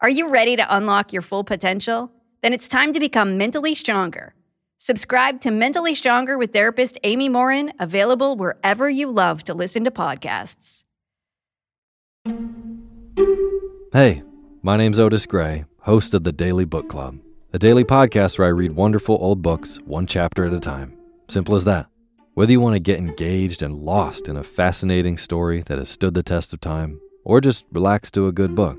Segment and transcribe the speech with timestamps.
[0.00, 2.12] Are you ready to unlock your full potential?
[2.42, 4.34] Then it's time to become mentally stronger.
[4.76, 9.90] Subscribe to Mentally Stronger with therapist Amy Morin, available wherever you love to listen to
[9.90, 10.84] podcasts.
[13.90, 14.22] Hey,
[14.60, 17.18] my name's Otis Gray, host of the Daily Book Club,
[17.54, 20.94] a daily podcast where I read wonderful old books one chapter at a time.
[21.28, 21.86] Simple as that.
[22.34, 26.12] Whether you want to get engaged and lost in a fascinating story that has stood
[26.12, 28.78] the test of time, or just relax to a good book,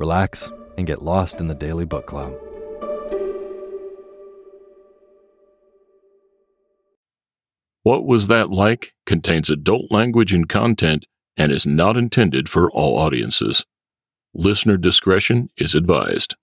[0.00, 2.32] relax, and get lost in the Daily Book Club.
[7.82, 11.06] What Was That Like contains adult language and content
[11.36, 13.66] and is not intended for all audiences.
[14.32, 16.34] Listener discretion is advised.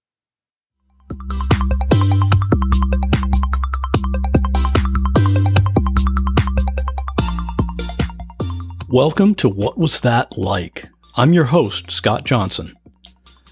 [8.87, 10.89] Welcome to What Was That Like?
[11.15, 12.77] I'm your host, Scott Johnson.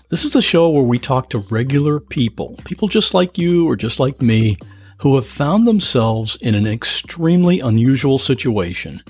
[0.10, 3.76] This is the show where we talk to regular people, people just like you or
[3.76, 4.58] just like me,
[5.00, 9.02] who have found themselves in an extremely unusual situation.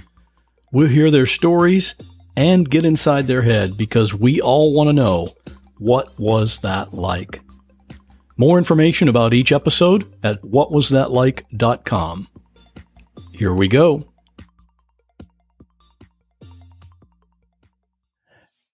[0.72, 1.96] We'll hear their stories
[2.38, 5.30] and get inside their head because we all want to know
[5.78, 7.42] what was that like.
[8.38, 12.28] More information about each episode at whatwasthatlike.com.
[13.34, 14.08] Here we go.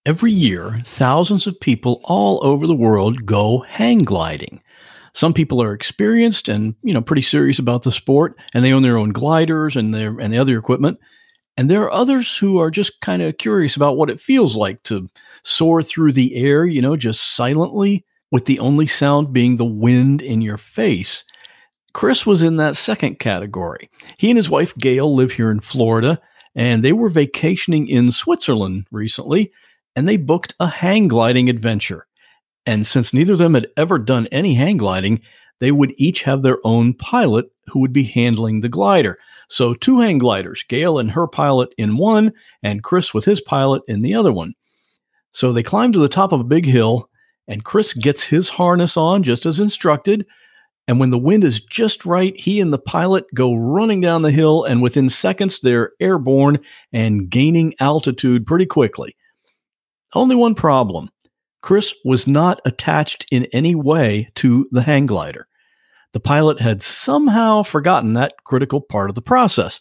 [0.04, 4.60] Every year, thousands of people all over the world go hang gliding.
[5.14, 8.82] Some people are experienced and, you know, pretty serious about the sport and they own
[8.82, 10.98] their own gliders and their and the other equipment.
[11.56, 14.82] And there are others who are just kind of curious about what it feels like
[14.84, 15.08] to
[15.44, 20.20] soar through the air, you know, just silently, with the only sound being the wind
[20.20, 21.24] in your face.
[21.92, 23.88] Chris was in that second category.
[24.18, 26.20] He and his wife Gail live here in Florida,
[26.56, 29.52] and they were vacationing in Switzerland recently,
[29.96, 32.06] and they booked a hang gliding adventure.
[32.66, 35.20] And since neither of them had ever done any hang gliding,
[35.60, 39.18] they would each have their own pilot who would be handling the glider.
[39.48, 43.82] So, two hang gliders, Gail and her pilot in one, and Chris with his pilot
[43.86, 44.54] in the other one.
[45.32, 47.08] So, they climb to the top of a big hill,
[47.46, 50.26] and Chris gets his harness on just as instructed.
[50.88, 54.30] And when the wind is just right, he and the pilot go running down the
[54.30, 56.58] hill, and within seconds, they're airborne
[56.92, 59.16] and gaining altitude pretty quickly.
[60.14, 61.10] Only one problem
[61.62, 65.46] Chris was not attached in any way to the hang glider.
[66.12, 69.80] the pilot had somehow forgotten that critical part of the process.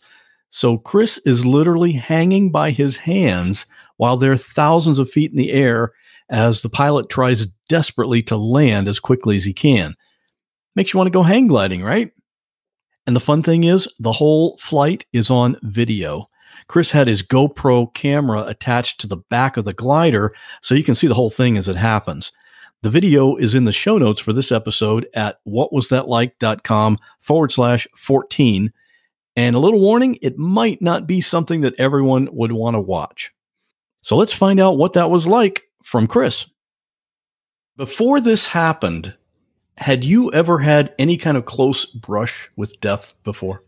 [0.49, 3.65] So Chris is literally hanging by his hands
[3.97, 5.91] while they're thousands of feet in the air
[6.29, 9.95] as the pilot tries desperately to land as quickly as he can.
[10.75, 12.11] Makes you want to go hang gliding, right?
[13.05, 16.29] And the fun thing is, the whole flight is on video.
[16.71, 20.31] Chris had his GoPro camera attached to the back of the glider
[20.61, 22.31] so you can see the whole thing as it happens.
[22.81, 28.71] The video is in the show notes for this episode at whatwasthatlike.com forward slash 14.
[29.35, 33.33] And a little warning, it might not be something that everyone would want to watch.
[34.01, 36.45] So let's find out what that was like from Chris.
[37.75, 39.13] Before this happened,
[39.75, 43.61] had you ever had any kind of close brush with death before?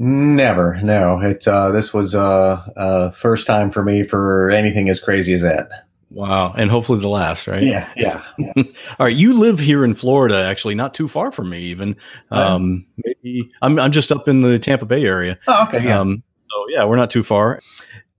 [0.00, 1.20] Never, no.
[1.20, 5.42] It uh, this was uh, uh, first time for me for anything as crazy as
[5.42, 5.88] that.
[6.10, 7.64] Wow, and hopefully the last, right?
[7.64, 8.22] Yeah, yeah.
[8.38, 8.52] yeah.
[8.56, 11.58] All right, you live here in Florida, actually, not too far from me.
[11.62, 11.96] Even
[12.30, 15.36] um, maybe I'm I'm just up in the Tampa Bay area.
[15.48, 15.84] Oh, okay.
[15.84, 15.98] Yeah.
[15.98, 17.60] Um, so yeah, we're not too far.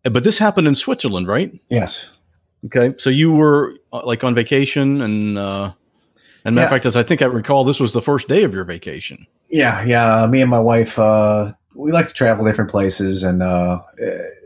[0.04, 1.58] But this happened in Switzerland, right?
[1.70, 2.10] Yes.
[2.66, 5.72] Okay, so you were uh, like on vacation, and uh,
[6.44, 8.54] and matter of fact, as I think I recall, this was the first day of
[8.54, 9.26] your vacation.
[9.50, 10.28] Yeah, yeah.
[10.28, 13.82] Me and my wife, uh, we like to travel different places, and uh,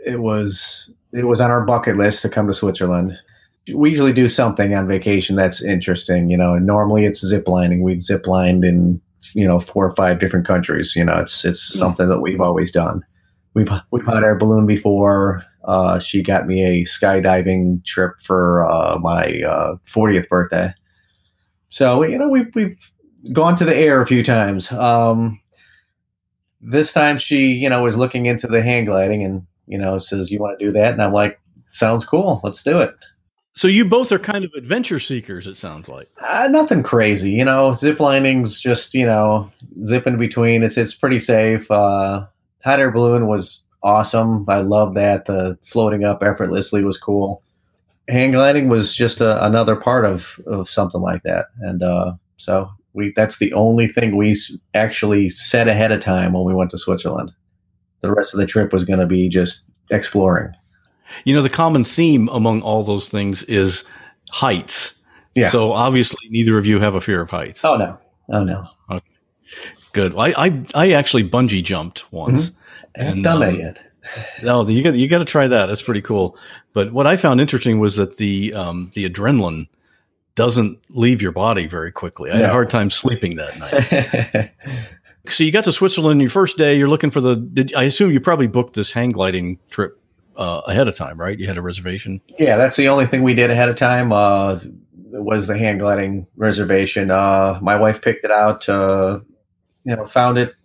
[0.06, 3.18] it was it was on our bucket list to come to Switzerland
[3.72, 6.54] we usually do something on vacation that's interesting, you know.
[6.54, 7.82] And normally it's zip lining.
[7.82, 9.00] We've zip lined in
[9.34, 10.96] you know four or five different countries.
[10.96, 11.80] You know, it's it's mm-hmm.
[11.80, 13.04] something that we've always done.
[13.54, 15.46] We've we've hot air balloon before.
[15.64, 20.74] Uh, she got me a skydiving trip for uh, my uh, 40th birthday.
[21.70, 22.92] So you know we've we've
[23.32, 24.72] gone to the air a few times.
[24.74, 25.40] Um,
[26.64, 30.32] this time she you know was looking into the hang gliding and you know says
[30.32, 31.40] you want to do that and I'm like
[31.70, 32.96] sounds cool let's do it.
[33.56, 35.46] So you both are kind of adventure seekers.
[35.46, 37.74] It sounds like uh, nothing crazy, you know.
[37.74, 39.52] Zip lining's just you know
[39.84, 40.64] zip in between.
[40.64, 41.70] It's it's pretty safe.
[41.70, 42.26] Uh,
[42.64, 44.46] hot air balloon was awesome.
[44.50, 45.26] I love that.
[45.26, 47.44] The floating up effortlessly was cool.
[48.08, 52.72] Hang gliding was just a, another part of of something like that, and uh, so
[52.94, 54.36] we that's the only thing we
[54.74, 57.32] actually said ahead of time when we went to Switzerland.
[58.02, 60.54] The rest of the trip was going to be just exploring.
[61.26, 63.84] You know, the common theme among all those things is
[64.32, 65.00] heights.
[65.36, 65.48] Yeah.
[65.50, 67.64] So obviously, neither of you have a fear of heights.
[67.66, 67.98] Oh no,
[68.30, 68.68] oh no.
[68.90, 69.06] Okay.
[69.94, 70.16] Good.
[70.18, 72.50] I I, I actually bungee jumped once.
[72.50, 73.02] Mm-hmm.
[73.02, 73.82] I haven't done um, that yet.
[74.44, 75.68] no, you got you got to try that.
[75.68, 76.38] That's pretty cool.
[76.74, 79.68] But what I found interesting was that the um, the adrenaline
[80.36, 82.32] doesn't leave your body very quickly.
[82.32, 82.40] I no.
[82.40, 84.52] had a hard time sleeping that night.
[85.28, 86.78] so you got to Switzerland your first day.
[86.78, 87.36] You're looking for the.
[87.36, 90.00] Did, I assume you probably booked this hang gliding trip
[90.36, 91.38] uh, ahead of time, right?
[91.38, 92.22] You had a reservation.
[92.40, 94.12] Yeah, that's the only thing we did ahead of time.
[94.12, 94.60] Uh,
[94.96, 97.12] was the hang gliding reservation.
[97.12, 98.68] Uh, my wife picked it out.
[98.68, 99.20] Uh,
[99.84, 100.56] you know, found it.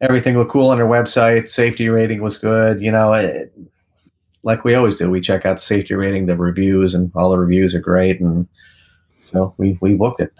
[0.00, 1.48] Everything looked cool on her website.
[1.48, 2.80] Safety rating was good.
[2.80, 3.52] You know, it,
[4.44, 7.74] like we always do, we check out safety rating, the reviews, and all the reviews
[7.74, 8.20] are great.
[8.20, 8.46] And
[9.30, 10.32] so we we booked it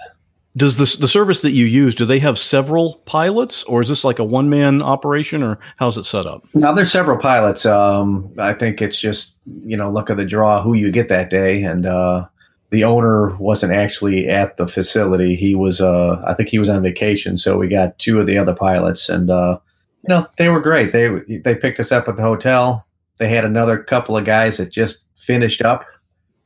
[0.59, 4.05] does this the service that you use do they have several pilots or is this
[4.05, 6.45] like a one man operation or how's it set up?
[6.55, 7.65] Now there's several pilots.
[7.65, 11.31] Um, i think it's just you know luck of the draw who you get that
[11.31, 11.63] day.
[11.63, 12.27] And uh,
[12.71, 15.37] the owner wasn't actually at the facility.
[15.37, 17.37] He was uh, i think he was on vacation.
[17.37, 19.59] So we got two of the other pilots and uh,
[20.03, 20.93] you know they were great.
[20.93, 21.09] They
[21.45, 22.85] they picked us up at the hotel.
[23.19, 25.85] They had another couple of guys that just finished up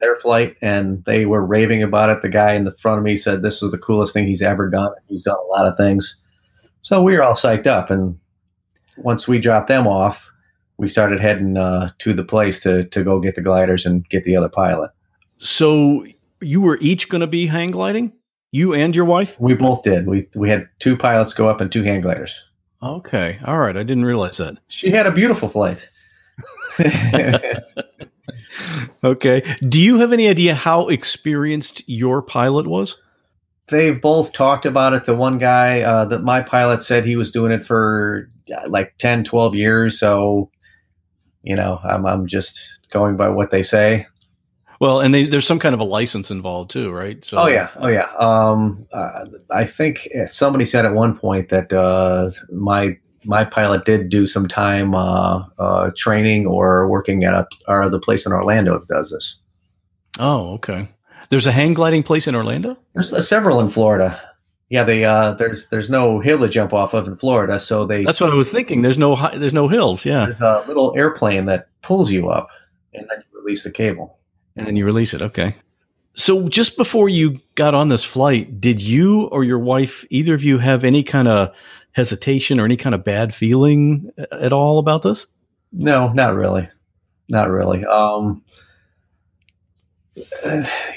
[0.02, 2.20] their flight and they were raving about it.
[2.20, 4.68] The guy in the front of me said this was the coolest thing he's ever
[4.68, 4.92] done.
[5.08, 6.16] He's done a lot of things.
[6.82, 7.88] So we were all psyched up.
[7.88, 8.18] And
[8.96, 10.28] once we dropped them off,
[10.76, 14.24] we started heading uh, to the place to, to go get the gliders and get
[14.24, 14.90] the other pilot.
[15.38, 16.04] So
[16.40, 18.12] you were each going to be hang gliding?
[18.50, 19.36] You and your wife?
[19.38, 20.06] We both did.
[20.06, 22.42] We, we had two pilots go up and two hang gliders.
[22.82, 23.38] Okay.
[23.44, 23.76] All right.
[23.76, 24.58] I didn't realize that.
[24.68, 25.88] She had a beautiful flight.
[29.04, 29.56] okay.
[29.68, 33.00] Do you have any idea how experienced your pilot was?
[33.68, 35.04] They've both talked about it.
[35.04, 38.30] The one guy uh, that my pilot said he was doing it for
[38.66, 39.98] like 10, 12 years.
[39.98, 40.50] So,
[41.42, 44.06] you know, I'm, I'm just going by what they say.
[44.80, 47.24] Well, and they, there's some kind of a license involved too, right?
[47.24, 48.10] So, oh yeah, oh yeah.
[48.18, 54.08] Um, uh, I think somebody said at one point that uh, my my pilot did
[54.08, 58.78] do some time uh, uh, training or working at a, or the place in Orlando
[58.78, 59.36] that does this.
[60.18, 60.88] Oh, okay.
[61.28, 62.76] There's a hang gliding place in Orlando.
[62.94, 64.20] There's uh, several in Florida.
[64.68, 68.04] Yeah, they uh, there's there's no hill to jump off of in Florida, so they.
[68.04, 68.82] That's what I was thinking.
[68.82, 70.04] There's no there's no hills.
[70.04, 70.24] Yeah.
[70.24, 72.48] There's a little airplane that pulls you up,
[72.94, 74.18] and then you release the cable.
[74.56, 75.22] And then you release it.
[75.22, 75.54] Okay.
[76.14, 80.44] So, just before you got on this flight, did you or your wife, either of
[80.44, 81.54] you, have any kind of
[81.92, 85.26] hesitation or any kind of bad feeling at all about this?
[85.72, 86.68] No, not really.
[87.28, 87.84] Not really.
[87.84, 88.42] Um,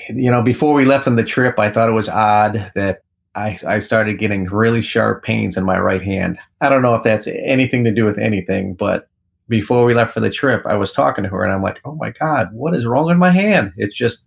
[0.09, 3.03] you know, before we left on the trip, I thought it was odd that
[3.35, 6.39] I, I started getting really sharp pains in my right hand.
[6.61, 9.09] I don't know if that's anything to do with anything, but
[9.47, 11.95] before we left for the trip, I was talking to her and I'm like, oh
[11.95, 13.73] my God, what is wrong with my hand?
[13.77, 14.25] It's just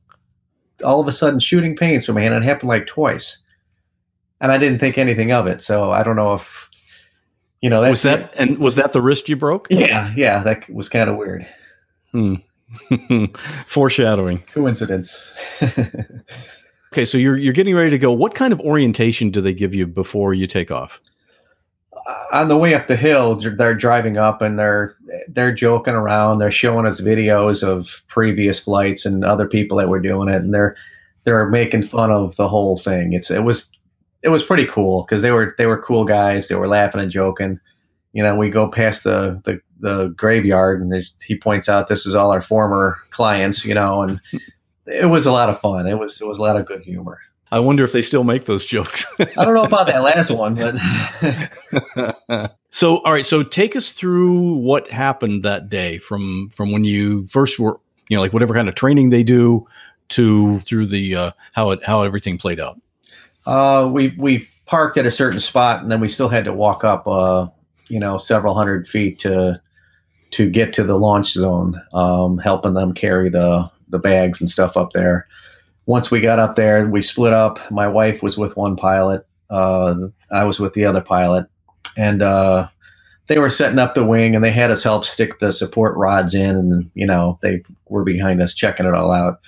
[0.84, 2.34] all of a sudden shooting pains from my hand.
[2.34, 3.38] It happened like twice.
[4.40, 5.60] And I didn't think anything of it.
[5.60, 6.70] So I don't know if,
[7.60, 9.66] you know, was that, and was that the wrist you broke?
[9.70, 10.12] Yeah.
[10.16, 10.42] Yeah.
[10.42, 11.46] That was kind of weird.
[12.12, 12.34] Hmm.
[13.66, 14.44] Foreshadowing.
[14.52, 15.32] Coincidence.
[15.62, 17.04] okay.
[17.04, 18.12] So you're, you're getting ready to go.
[18.12, 21.00] What kind of orientation do they give you before you take off?
[22.32, 24.96] on the way up the hill, they're driving up and they're
[25.28, 26.38] they're joking around.
[26.38, 30.52] They're showing us videos of previous flights and other people that were doing it, and
[30.52, 30.76] they're
[31.24, 33.12] they're making fun of the whole thing.
[33.12, 33.70] It's it was
[34.22, 36.48] it was pretty cool because they were they were cool guys.
[36.48, 37.60] They were laughing and joking.
[38.12, 42.14] You know, we go past the the, the graveyard and he points out this is
[42.14, 43.64] all our former clients.
[43.64, 44.20] You know, and
[44.86, 45.86] it was a lot of fun.
[45.86, 47.18] It was it was a lot of good humor.
[47.50, 49.06] I wonder if they still make those jokes.
[49.18, 50.74] I don't know about that last one, but
[52.70, 53.24] so all right.
[53.24, 58.16] So take us through what happened that day from from when you first were, you
[58.16, 59.66] know, like whatever kind of training they do
[60.10, 62.78] to through the uh, how it how everything played out.
[63.48, 66.84] Uh, we we parked at a certain spot, and then we still had to walk
[66.84, 67.48] up, uh,
[67.88, 69.60] you know, several hundred feet to
[70.30, 74.76] to get to the launch zone, um, helping them carry the the bags and stuff
[74.76, 75.26] up there
[75.88, 77.58] once we got up there, we split up.
[77.70, 79.26] My wife was with one pilot.
[79.48, 79.96] Uh,
[80.30, 81.46] I was with the other pilot,
[81.96, 82.68] and uh,
[83.26, 86.34] they were setting up the wing, and they had us help stick the support rods
[86.34, 89.40] in, and you know they were behind us checking it all out.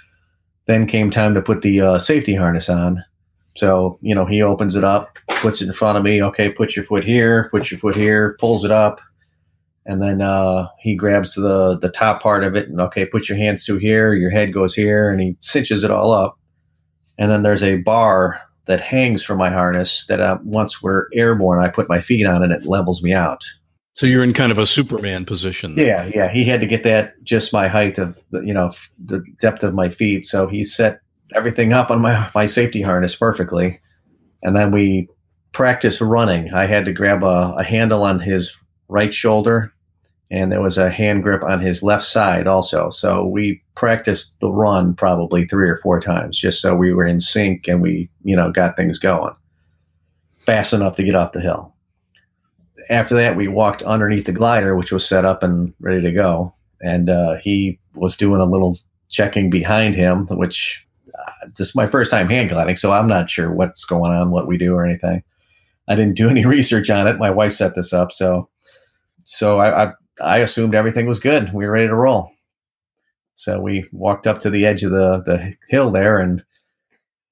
[0.64, 3.04] Then came time to put the uh, safety harness on.
[3.56, 6.22] So you know he opens it up, puts it in front of me.
[6.22, 9.00] Okay, put your foot here, put your foot here, pulls it up,
[9.86, 13.38] and then uh, he grabs the the top part of it and okay put your
[13.38, 16.38] hands through here your head goes here and he cinches it all up.
[17.18, 21.64] And then there's a bar that hangs from my harness that uh, once we're airborne
[21.64, 23.42] i put my feet on and it levels me out.
[23.94, 26.30] So you're in kind of a superman position yeah yeah.
[26.30, 28.70] He had to get that just my height of the, you know
[29.04, 30.26] the depth of my feet.
[30.26, 31.00] So he set
[31.34, 33.80] everything up on my my safety harness perfectly
[34.42, 35.08] and then we
[35.52, 38.60] practice running i had to grab a, a handle on his
[38.90, 39.72] right shoulder,
[40.30, 42.90] and there was a hand grip on his left side also.
[42.90, 47.20] So we practiced the run probably three or four times just so we were in
[47.20, 49.34] sync and we, you know, got things going
[50.40, 51.74] fast enough to get off the hill.
[52.88, 56.54] After that, we walked underneath the glider, which was set up and ready to go.
[56.80, 58.76] And uh, he was doing a little
[59.10, 60.86] checking behind him, which
[61.58, 64.56] is my first time hang gliding, so I'm not sure what's going on, what we
[64.56, 65.22] do, or anything.
[65.88, 67.18] I didn't do any research on it.
[67.18, 68.48] My wife set this up, so
[69.24, 71.52] so I, I, I assumed everything was good.
[71.52, 72.32] We were ready to roll.
[73.36, 76.42] So we walked up to the edge of the the hill there, and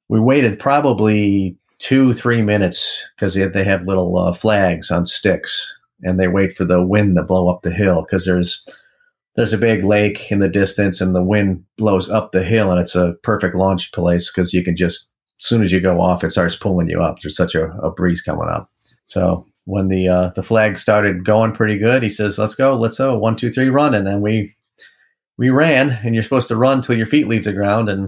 [0.08, 5.76] we waited probably two three minutes because they, they have little uh, flags on sticks,
[6.02, 8.64] and they wait for the wind to blow up the hill because there's
[9.38, 12.80] there's a big lake in the distance, and the wind blows up the hill, and
[12.80, 16.24] it's a perfect launch place because you can just as soon as you go off,
[16.24, 17.18] it starts pulling you up.
[17.22, 18.68] There's such a, a breeze coming up.
[19.06, 22.98] So when the uh, the flag started going pretty good, he says, "Let's go, let's
[22.98, 24.56] go, one, two, three, run!" And then we
[25.36, 27.88] we ran, and you're supposed to run till your feet leave the ground.
[27.88, 28.06] And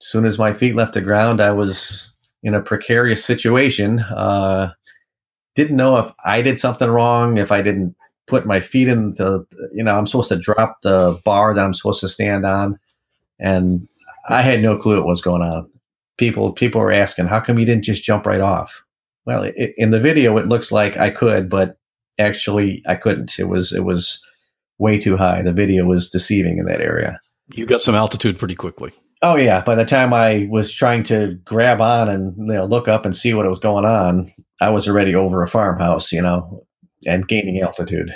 [0.00, 2.14] as soon as my feet left the ground, I was
[2.44, 3.98] in a precarious situation.
[3.98, 4.72] Uh,
[5.56, 7.96] didn't know if I did something wrong, if I didn't
[8.32, 11.74] put my feet in the, you know, I'm supposed to drop the bar that I'm
[11.74, 12.78] supposed to stand on,
[13.38, 13.86] and
[14.28, 15.70] I had no clue what was going on.
[16.16, 18.82] People people were asking, "How come you didn't just jump right off?"
[19.24, 21.76] well, it, in the video, it looks like I could, but
[22.18, 23.38] actually I couldn't.
[23.38, 24.20] It was it was
[24.78, 25.42] way too high.
[25.42, 27.20] The video was deceiving in that area.
[27.54, 28.92] You got some altitude pretty quickly.
[29.22, 29.62] Oh yeah.
[29.62, 33.16] By the time I was trying to grab on and you know look up and
[33.16, 36.66] see what was going on, I was already over a farmhouse, you know,
[37.06, 38.14] and gaining altitude.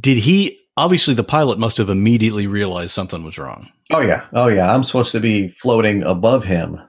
[0.00, 0.60] Did he?
[0.76, 3.70] Obviously, the pilot must have immediately realized something was wrong.
[3.90, 4.26] Oh yeah.
[4.32, 4.74] Oh yeah.
[4.74, 6.80] I'm supposed to be floating above him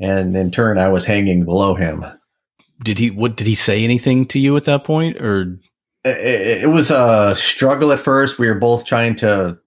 [0.00, 2.04] and in turn I was hanging below him.
[2.82, 3.10] Did he?
[3.10, 5.58] What did he say anything to you at that point, or?
[6.02, 8.38] It, it was a struggle at first.
[8.38, 9.58] We were both trying to.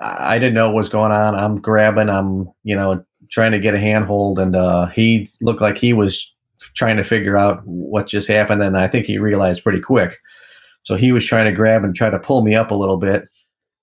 [0.00, 1.36] I didn't know what was going on.
[1.36, 2.10] I'm grabbing.
[2.10, 6.34] I'm you know trying to get a handhold, and uh, he looked like he was
[6.74, 10.18] trying to figure out what just happened, and I think he realized pretty quick.
[10.82, 13.28] So he was trying to grab and try to pull me up a little bit,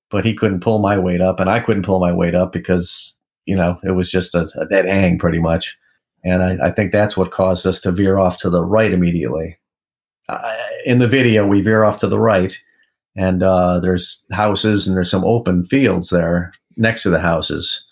[0.10, 3.15] but he couldn't pull my weight up, and I couldn't pull my weight up because
[3.48, 5.75] you know, it was just a, a dead hang pretty much.
[6.24, 9.57] And I, I, think that's what caused us to veer off to the right immediately.
[10.27, 10.53] Uh,
[10.86, 12.60] in the video, we veer off to the right,
[13.15, 17.84] and uh, there's houses and there's some open fields there next to the houses.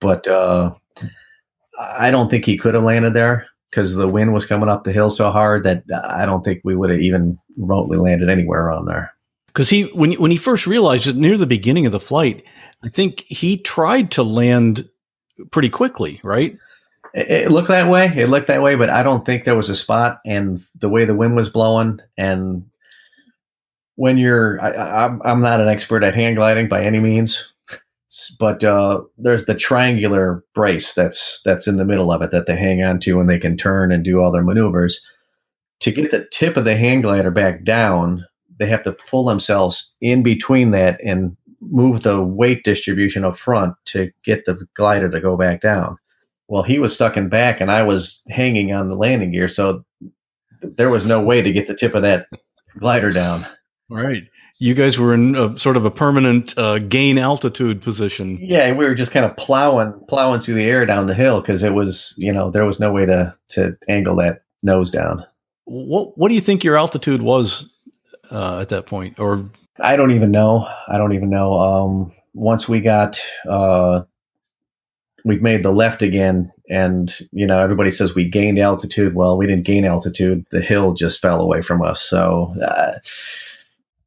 [0.00, 0.74] But uh,
[1.78, 4.92] I don't think he could have landed there because the wind was coming up the
[4.92, 8.86] hill so hard that I don't think we would have even remotely landed anywhere on
[8.86, 9.12] there.
[9.48, 12.44] Because he, when when he first realized it near the beginning of the flight,
[12.84, 14.88] I think he tried to land
[15.50, 16.58] pretty quickly, right?
[17.14, 18.12] It, it looked that way.
[18.14, 20.20] It looked that way, but I don't think there was a spot.
[20.26, 22.68] And the way the wind was blowing, and
[23.94, 27.52] when you're, I, I'm I'm not an expert at hang gliding by any means,
[28.38, 32.56] but uh, there's the triangular brace that's that's in the middle of it that they
[32.56, 35.00] hang on to and they can turn and do all their maneuvers.
[35.80, 38.24] To get the tip of the hang glider back down,
[38.58, 43.74] they have to pull themselves in between that and move the weight distribution up front
[43.86, 45.98] to get the glider to go back down.
[46.48, 49.84] Well, he was stuck in back and I was hanging on the landing gear, so
[50.62, 52.26] there was no way to get the tip of that
[52.78, 53.46] glider down.
[53.88, 54.24] Right.
[54.58, 58.38] You guys were in a, sort of a permanent uh, gain altitude position.
[58.40, 61.62] Yeah, we were just kind of plowing plowing through the air down the hill because
[61.62, 65.26] it was, you know, there was no way to to angle that nose down.
[65.66, 67.70] What What do you think your altitude was
[68.30, 70.66] uh, at that point, or I don't even know.
[70.88, 71.60] I don't even know.
[71.60, 74.02] Um, once we got, uh,
[75.24, 79.14] we made the left again, and you know everybody says we gained altitude.
[79.14, 80.46] Well, we didn't gain altitude.
[80.50, 82.00] The hill just fell away from us.
[82.00, 82.54] So.
[82.62, 82.94] Uh,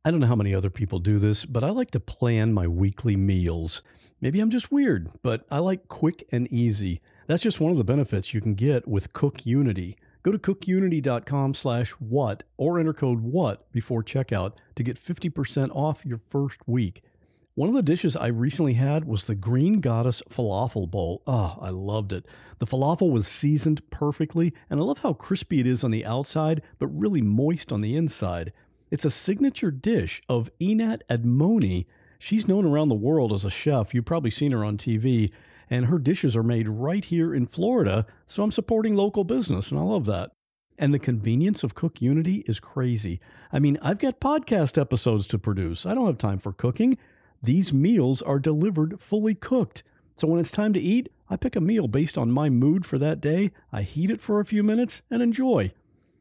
[0.06, 2.70] I don't know how many other people do this, but I like to plan my
[2.70, 3.84] weekly meals.
[4.22, 7.01] Maybe I'm just weird, but I like quick and easy.
[7.27, 9.98] That's just one of the benefits you can get with Cook Unity.
[10.24, 16.06] Go to cookunity.com slash what or enter code what before checkout to get 50% off
[16.06, 17.03] your first week.
[17.56, 21.24] One of the dishes I recently had was the Green Goddess Falafel Bowl.
[21.27, 22.25] Oh, I loved it.
[22.60, 26.62] The falafel was seasoned perfectly, and I love how crispy it is on the outside,
[26.77, 28.53] but really moist on the inside.
[28.91, 31.85] It's a signature dish of Einat Admony.
[32.18, 33.94] She's known around the world as a chef.
[33.94, 35.31] You've probably seen her on TV,
[35.70, 39.79] and her dishes are made right here in Florida, so I'm supporting local business, and
[39.79, 40.31] I love that.
[40.77, 43.20] And the convenience of Cook Unity is crazy.
[43.51, 45.85] I mean, I've got podcast episodes to produce.
[45.85, 46.98] I don't have time for cooking.
[47.44, 49.83] These meals are delivered fully cooked.
[50.16, 52.98] So when it's time to eat, I pick a meal based on my mood for
[52.98, 55.72] that day, I heat it for a few minutes, and enjoy.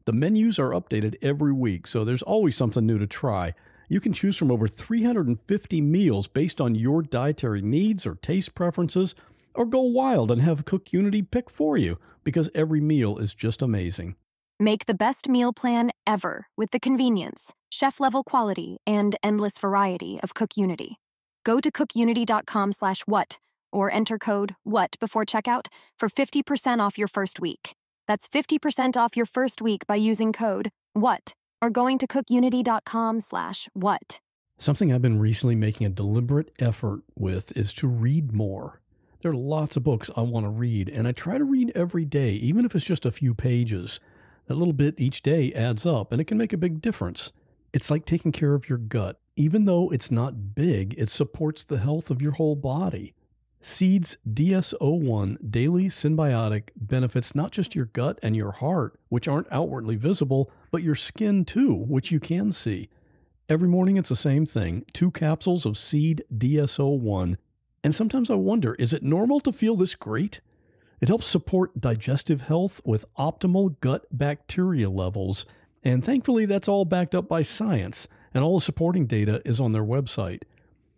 [0.08, 3.52] The menus are updated every week, so there's always something new to try.
[3.90, 9.14] You can choose from over 350 meals based on your dietary needs or taste preferences,
[9.52, 13.60] or go wild and have Cook Unity pick for you because every meal is just
[13.60, 14.16] amazing.
[14.58, 20.18] Make the best meal plan ever with the convenience, chef level quality, and endless variety
[20.22, 20.96] of Cook Unity.
[21.44, 23.38] Go to cookunity.com slash what
[23.70, 25.66] or enter code WHAT before checkout
[25.98, 27.74] for 50% off your first week.
[28.08, 33.68] That's 50% off your first week by using code WHAT or going to cookunity.com slash
[33.74, 34.18] what.
[34.56, 38.80] Something I've been recently making a deliberate effort with is to read more.
[39.22, 42.04] There are lots of books I want to read, and I try to read every
[42.04, 44.00] day, even if it's just a few pages.
[44.46, 47.32] That little bit each day adds up, and it can make a big difference.
[47.72, 49.20] It's like taking care of your gut.
[49.36, 53.14] Even though it's not big, it supports the health of your whole body.
[53.60, 59.96] Seeds DS01 Daily Synbiotic benefits not just your gut and your heart, which aren't outwardly
[59.96, 62.88] visible, but your skin too, which you can see.
[63.48, 67.36] Every morning it's the same thing two capsules of Seed DS01
[67.84, 70.40] and sometimes I wonder is it normal to feel this great?
[71.00, 75.46] It helps support digestive health with optimal gut bacteria levels.
[75.84, 79.72] And thankfully, that's all backed up by science, and all the supporting data is on
[79.72, 80.42] their website.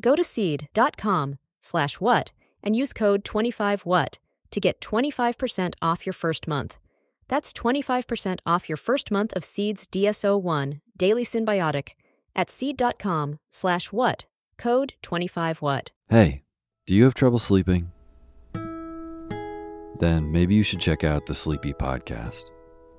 [0.00, 2.32] Go to seed.com slash what
[2.62, 4.18] and use code 25what
[4.50, 6.78] to get 25% off your first month.
[7.28, 11.90] That's 25% off your first month of Seeds DS01 Daily Synbiotic
[12.34, 14.26] at seed.com slash what
[14.58, 15.88] Code 25What.
[16.08, 16.42] Hey,
[16.86, 17.90] do you have trouble sleeping?
[19.98, 22.50] Then maybe you should check out the Sleepy Podcast.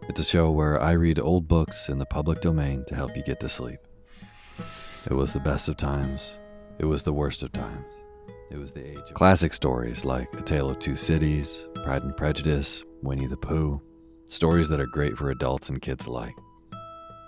[0.09, 3.23] It's a show where I read old books in the public domain to help you
[3.23, 3.79] get to sleep.
[5.05, 6.33] It was the best of times,
[6.79, 7.93] it was the worst of times.
[8.51, 12.15] It was the age of classic stories like A Tale of Two Cities, Pride and
[12.15, 13.81] Prejudice, Winnie the Pooh,
[14.25, 16.35] stories that are great for adults and kids alike.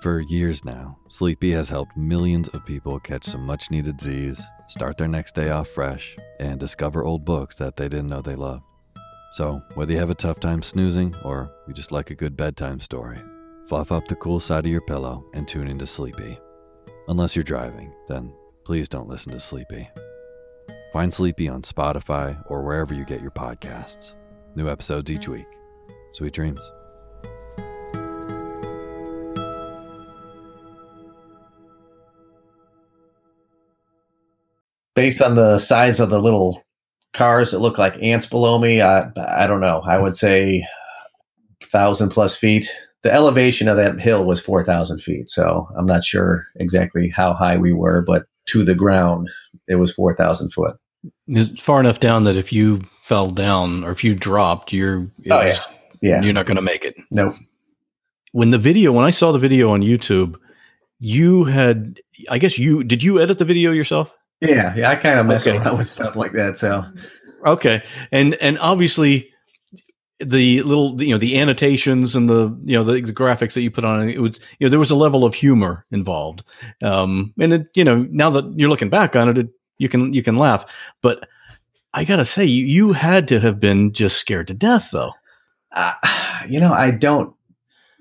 [0.02, 4.98] For years now, Sleepy has helped millions of people catch some much needed Z's, start
[4.98, 8.64] their next day off fresh, and discover old books that they didn't know they loved.
[9.34, 12.80] So, whether you have a tough time snoozing or you just like a good bedtime
[12.80, 13.22] story,
[13.68, 16.40] fluff up the cool side of your pillow and tune into Sleepy.
[17.10, 18.34] Unless you're driving, then
[18.70, 19.90] please don't listen to Sleepy.
[20.94, 24.14] Find Sleepy on Spotify or wherever you get your podcasts.
[24.54, 25.48] New episodes each week.
[26.14, 26.60] Sweet dreams.
[34.94, 36.64] Based on the size of the little
[37.14, 39.82] cars that look like ants below me, I I don't know.
[39.84, 40.64] I would say
[41.64, 42.70] thousand plus feet.
[43.02, 47.34] The elevation of that hill was four thousand feet, so I'm not sure exactly how
[47.34, 49.30] high we were, but to the ground,
[49.68, 50.76] it was four thousand foot.
[51.28, 55.46] It's far enough down that if you fell down or if you dropped, you're Oh,
[55.46, 55.68] was-
[56.02, 56.22] Yeah.
[56.22, 56.96] you're not going to make it.
[57.12, 57.36] Nope.
[58.32, 60.36] When the video, when I saw the video on YouTube,
[61.00, 64.14] you had, I guess you did you edit the video yourself?
[64.42, 64.90] Yeah, yeah.
[64.90, 65.58] I kind of mess Okay.
[65.58, 66.58] around with stuff like that.
[66.58, 66.86] So
[67.46, 67.82] Okay,
[68.12, 69.30] and and obviously
[70.20, 73.72] the little you know the annotations and the you know the, the graphics that you
[73.72, 76.44] put on it, was you know there was a level of humor involved
[76.84, 80.12] um and it you know now that you're looking back on it, it you can
[80.12, 80.66] you can laugh
[81.02, 81.26] but
[81.94, 85.14] i gotta say you, you had to have been just scared to death though
[85.72, 85.94] uh,
[86.50, 87.34] you know, I don't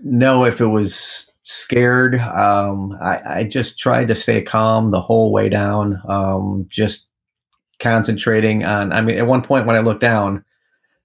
[0.03, 2.17] know if it was scared.
[2.17, 6.01] Um, I, I just tried to stay calm the whole way down.
[6.09, 7.07] Um, just
[7.79, 8.93] concentrating on.
[8.93, 10.45] I mean, at one point when I looked down,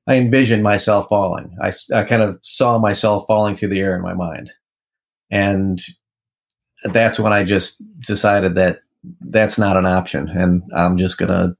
[0.07, 1.55] I envisioned myself falling.
[1.61, 4.51] I, I kind of saw myself falling through the air in my mind,
[5.31, 5.81] and
[6.91, 8.79] that's when I just decided that
[9.21, 11.55] that's not an option, and I'm just gonna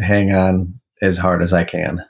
[0.00, 2.04] hang on as hard as I can.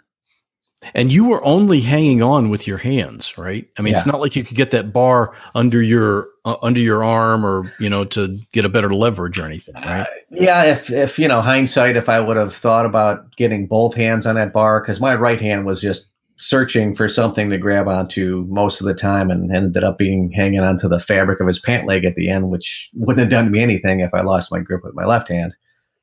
[0.94, 4.36] And you were only hanging on with your hands right i mean it's not like
[4.36, 8.38] you could get that bar under your uh, under your arm or you know to
[8.52, 12.08] get a better leverage or anything right Uh, yeah, if if you know hindsight, if
[12.08, 15.64] I would have thought about getting both hands on that bar, because my right hand
[15.64, 19.96] was just searching for something to grab onto most of the time, and ended up
[19.98, 23.30] being hanging onto the fabric of his pant leg at the end, which wouldn't have
[23.30, 25.54] done me anything if I lost my grip with my left hand.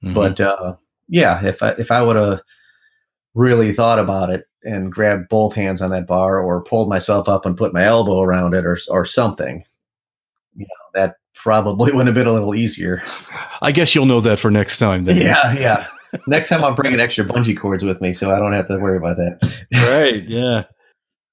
[0.04, 0.16] Mhm.
[0.16, 0.76] But uh,
[1.08, 2.42] yeah, if I if I would have
[3.36, 7.46] really thought about it and grabbed both hands on that bar, or pulled myself up
[7.46, 9.64] and put my elbow around it, or or something,
[10.56, 13.04] you know, that probably would have been a little easier.
[13.62, 15.88] i guess you'll know that for next time then Yeah, yeah.
[16.28, 18.98] Next time I'm bringing extra bungee cords with me, so I don't have to worry
[18.98, 19.40] about that.
[19.74, 20.64] right yeah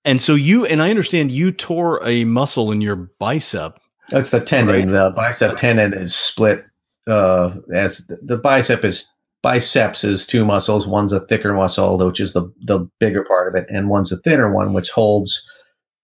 [0.05, 4.41] and so you and i understand you tore a muscle in your bicep That's the
[4.41, 4.91] tendon.
[4.91, 4.93] Right.
[4.93, 6.65] The bicep tendon is split.
[7.07, 9.07] Uh, as the bicep is
[9.43, 10.87] biceps is two muscles.
[10.87, 14.17] One's a thicker muscle, which is the the bigger part of it, and one's a
[14.19, 15.45] thinner one, which holds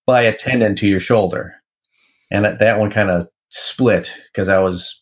[0.07, 1.55] by a tendon to your shoulder.
[2.31, 5.01] And that, that one kind of split because I was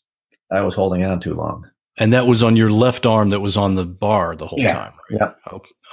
[0.53, 1.69] I was holding on too long.
[1.99, 4.73] and that was on your left arm that was on the bar the whole Yeah.
[4.75, 5.37] time Yep.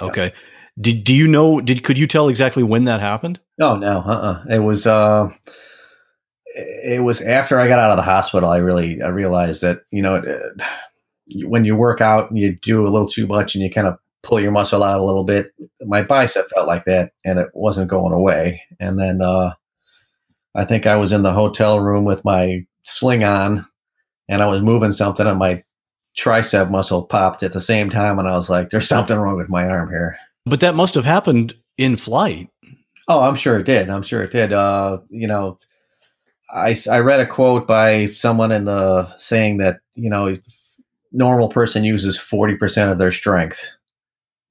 [0.02, 0.32] okay
[0.80, 4.44] did do you know did could you tell exactly when that happened Oh no, uh-uh.
[4.50, 5.28] It was uh
[6.56, 10.02] it was after I got out of the hospital I really I realized that, you
[10.02, 10.64] know, it, you-
[11.44, 13.96] when you work out and you do a little too much and you kind of
[14.22, 17.90] pull your muscle out a little bit, my bicep felt like that and it wasn't
[17.90, 18.62] going away.
[18.80, 19.54] And then uh
[20.54, 23.66] I think I was in the hotel room with my sling on
[24.28, 25.62] and I was moving something and my
[26.16, 29.48] tricep muscle popped at the same time and I was like there's something wrong with
[29.48, 30.16] my arm here.
[30.46, 32.48] but that must have happened in flight
[33.08, 33.90] Oh, I'm sure it did.
[33.90, 34.52] I'm sure it did.
[34.52, 35.58] Uh, you know,
[36.50, 40.36] I, I read a quote by someone in the saying that you know
[41.14, 43.64] normal person uses 40% of their strength.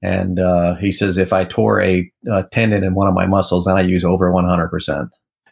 [0.01, 3.65] And uh, he says if i tore a, uh tendon in one of my muscles
[3.65, 5.09] then i use over 100%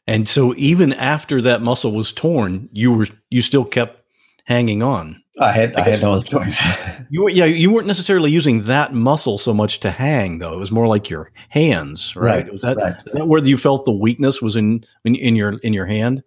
[0.07, 4.03] and so even after that muscle was torn you were you still kept
[4.45, 5.21] hanging on.
[5.39, 6.61] I had i, I had no other choice.
[7.09, 10.53] you were yeah you weren't necessarily using that muscle so much to hang though.
[10.53, 12.95] It was more like your hands right, Right, was that right.
[13.05, 16.23] is that where you felt the weakness was in in, in your in your hand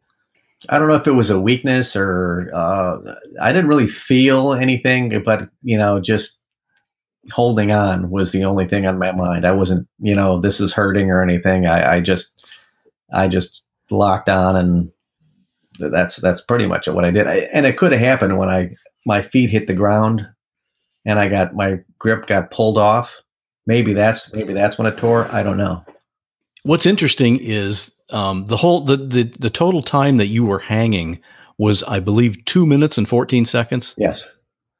[0.68, 2.98] i don't know if it was a weakness or uh,
[3.40, 6.38] i didn't really feel anything but you know just
[7.32, 9.46] holding on was the only thing on my mind.
[9.46, 11.66] I wasn't you know this is hurting or anything.
[11.66, 12.46] I, I just
[13.12, 14.90] i just locked on and
[15.78, 17.26] that's that's pretty much what i did.
[17.26, 18.74] I, and it could have happened when i
[19.06, 20.26] my feet hit the ground
[21.04, 23.20] and i got my grip got pulled off.
[23.66, 25.32] Maybe that's maybe that's when it tore.
[25.32, 25.84] I don't know
[26.64, 31.20] What's interesting is um, the whole the, the the total time that you were hanging
[31.56, 33.94] was, I believe, two minutes and fourteen seconds.
[33.96, 34.28] yes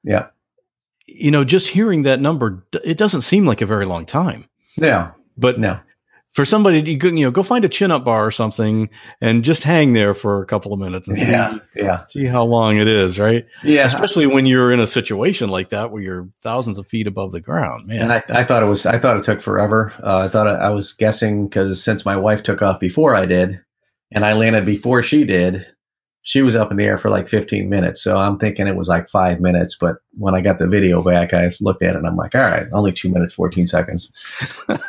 [0.02, 0.26] yeah
[1.06, 4.48] you know, just hearing that number, it doesn't seem like a very long time.
[4.76, 5.12] Yeah.
[5.36, 5.80] But no.
[6.34, 8.88] For somebody to go- you know go find a chin up bar or something
[9.20, 12.44] and just hang there for a couple of minutes and see Yeah, yeah, see how
[12.44, 13.46] long it is, right?
[13.62, 13.86] yeah.
[13.86, 17.40] Especially when you're in a situation like that where you're thousands of feet above the
[17.40, 18.02] ground, man.
[18.02, 19.92] And I, I thought it was I thought it took forever.
[20.02, 23.24] Uh, I thought I, I was guessing because since my wife took off before I
[23.26, 23.60] did,
[24.12, 25.66] and I landed before she did,
[26.24, 28.02] she was up in the air for like 15 minutes.
[28.02, 29.76] So I'm thinking it was like five minutes.
[29.78, 32.40] But when I got the video back, I looked at it and I'm like, all
[32.40, 34.10] right, only two minutes 14 seconds.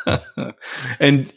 [0.98, 1.30] and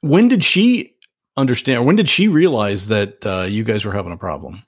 [0.00, 0.92] when did she
[1.36, 1.86] understand?
[1.86, 4.60] When did she realize that uh, you guys were having a problem?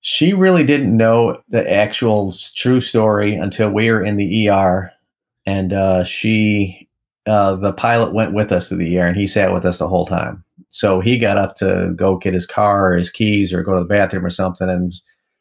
[0.00, 4.92] She really didn't know the actual true story until we were in the ER,
[5.44, 6.88] and uh, she,
[7.26, 9.88] uh, the pilot, went with us to the ER, and he sat with us the
[9.88, 10.44] whole time.
[10.70, 13.80] So he got up to go get his car or his keys or go to
[13.80, 14.94] the bathroom or something, and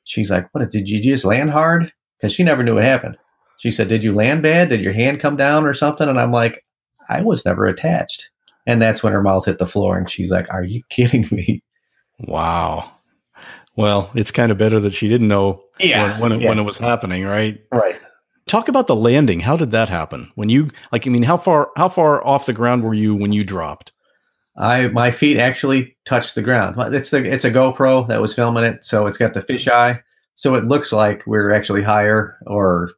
[0.05, 0.69] she's like, "What?
[0.71, 3.17] Did you just land hard?" Because she never knew what happened.
[3.57, 4.69] She said, "Did you land bad?
[4.69, 6.63] Did your hand come down or something?" And I'm like,
[7.09, 8.29] "I was never attached."
[8.65, 11.61] And that's when her mouth hit the floor, and she's like, "Are you kidding me?"
[12.19, 12.91] Wow.
[13.75, 16.49] Well, it's kind of better that she didn't know when, when, it, yeah.
[16.49, 17.63] when it was happening, right?
[17.71, 17.95] right.
[18.47, 19.41] Talk about the landing.
[19.41, 20.31] How did that happen?
[20.33, 23.33] When you like, I mean, how far how far off the ground were you when
[23.33, 23.91] you dropped?
[24.57, 26.75] I my feet actually touched the ground.
[26.93, 30.01] It's the it's a GoPro that was filming it, so it's got the fisheye,
[30.35, 32.91] so it looks like we're actually higher or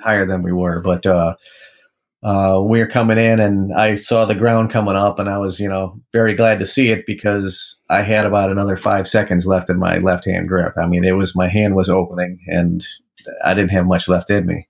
[0.00, 0.80] higher than we were.
[0.80, 1.34] But uh,
[2.22, 5.58] uh, we were coming in, and I saw the ground coming up, and I was
[5.58, 9.68] you know very glad to see it because I had about another five seconds left
[9.68, 10.74] in my left hand grip.
[10.78, 12.86] I mean, it was my hand was opening, and
[13.44, 14.68] I didn't have much left in me.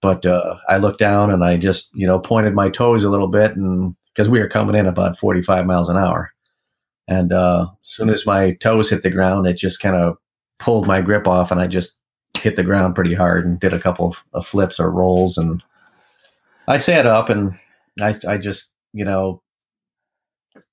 [0.00, 3.28] But uh, I looked down and I just you know pointed my toes a little
[3.28, 6.32] bit and because we were coming in about 45 miles an hour.
[7.08, 10.16] And uh, as soon as my toes hit the ground, it just kind of
[10.58, 11.96] pulled my grip off, and I just
[12.38, 15.38] hit the ground pretty hard and did a couple of, of flips or rolls.
[15.38, 15.62] And
[16.68, 17.58] I sat up and
[18.00, 19.42] I, I just, you know,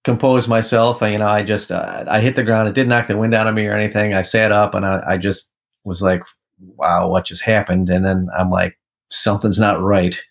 [0.04, 1.02] composed myself.
[1.02, 2.68] And, you know, I just, uh, I hit the ground.
[2.68, 4.14] It didn't knock the wind out of me or anything.
[4.14, 5.50] I sat up and I, I just
[5.84, 6.24] was like,
[6.60, 7.90] wow, what just happened?
[7.90, 8.78] And then I'm like,
[9.10, 10.22] something's not right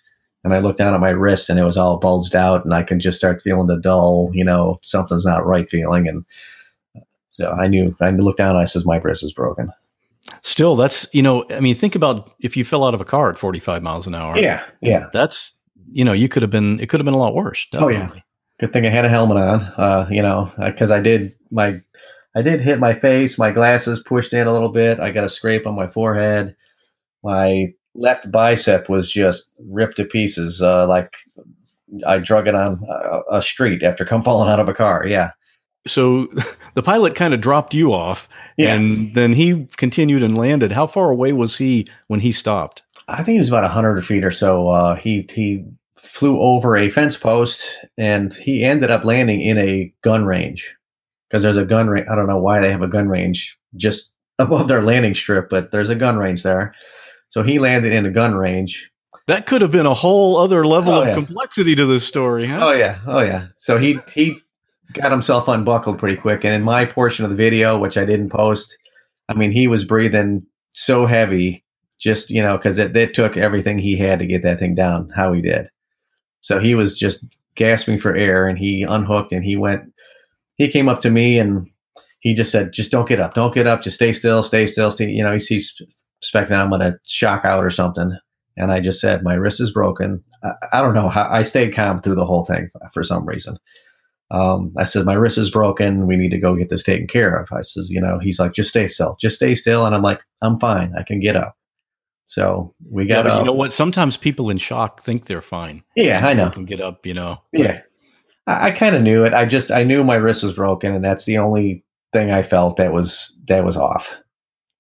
[0.45, 2.83] and I looked down at my wrist and it was all bulged out and I
[2.83, 6.09] can just start feeling the dull, you know, something's not right feeling.
[6.09, 6.25] And
[7.31, 9.71] so I knew, I looked down and I says, my wrist is broken.
[10.43, 13.31] Still, that's you know, I mean, think about if you fell out of a car
[13.31, 14.39] at 45 miles an hour.
[14.39, 14.65] Yeah.
[14.81, 15.09] Yeah.
[15.13, 15.53] That's
[15.93, 17.67] you know, you could have been it could have been a lot worse.
[17.75, 18.11] Oh, yeah.
[18.61, 21.81] Good thing I had a helmet on, uh, you know, because I did my,
[22.37, 25.01] I did hit my face, my glasses pushed in a little bit.
[25.01, 26.55] I got a scrape on my forehead.
[27.25, 30.63] My left bicep was just ripped to pieces.
[30.63, 31.15] Uh, like
[32.07, 35.07] I drug it on a, a street after come falling out of a car.
[35.07, 35.31] Yeah.
[35.87, 36.29] So
[36.75, 38.75] the pilot kind of dropped you off Yeah.
[38.75, 40.73] and then he continued and landed.
[40.73, 42.83] How far away was he when he stopped?
[43.09, 44.69] I think he was about hundred feet or so.
[44.69, 45.65] Uh, he he
[45.97, 47.63] flew over a fence post
[47.99, 50.75] and he ended up landing in a gun range
[51.29, 52.07] because there's a gun range.
[52.11, 55.71] I don't know why they have a gun range just above their landing strip, but
[55.73, 56.75] there's a gun range there.
[57.31, 58.91] So he landed in a gun range.
[59.27, 61.15] That could have been a whole other level Oh, of yeah.
[61.15, 62.59] complexity to this story, huh?
[62.69, 63.47] Oh yeah, oh yeah.
[63.57, 64.39] So he he
[64.93, 68.31] got himself unbuckled pretty quick, and in my portion of the video, which I didn't
[68.31, 68.77] post,
[69.29, 71.65] I mean he was breathing so heavy,
[72.01, 75.11] just you know, because it, it took everything he had to get that thing down.
[75.15, 75.69] How he did.
[76.43, 79.83] So he was just gasping for air, and he unhooked, and he went.
[80.57, 81.69] He came up to me, and
[82.21, 84.91] he just said, "Just don't get up, don't get up, just stay still, stay still,
[84.91, 85.81] stay." You know, he's, he's
[86.21, 88.17] expecting I'm going to shock out or something.
[88.57, 90.23] And I just said, my wrist is broken.
[90.43, 93.57] I, I don't know how I stayed calm through the whole thing for some reason.
[94.33, 96.07] Um, I said, my wrist is broken.
[96.07, 97.49] We need to go get this taken care of.
[97.53, 99.87] I says, you know, he's like, just stay still, just stay still.
[99.87, 100.93] And I'm like, I'm fine.
[100.97, 101.57] I can get up.
[102.27, 103.41] So we got up.
[103.41, 103.73] you know what?
[103.73, 105.83] Sometimes people in shock think they're fine.
[105.97, 106.51] yeah, I They know.
[106.51, 107.43] can get up, you know.
[107.53, 107.81] Yeah.
[108.47, 109.35] I, I kind of knew it.
[109.35, 112.77] I just, I knew my wrist was broken and that's the only thing I felt
[112.77, 114.15] that was, that was off.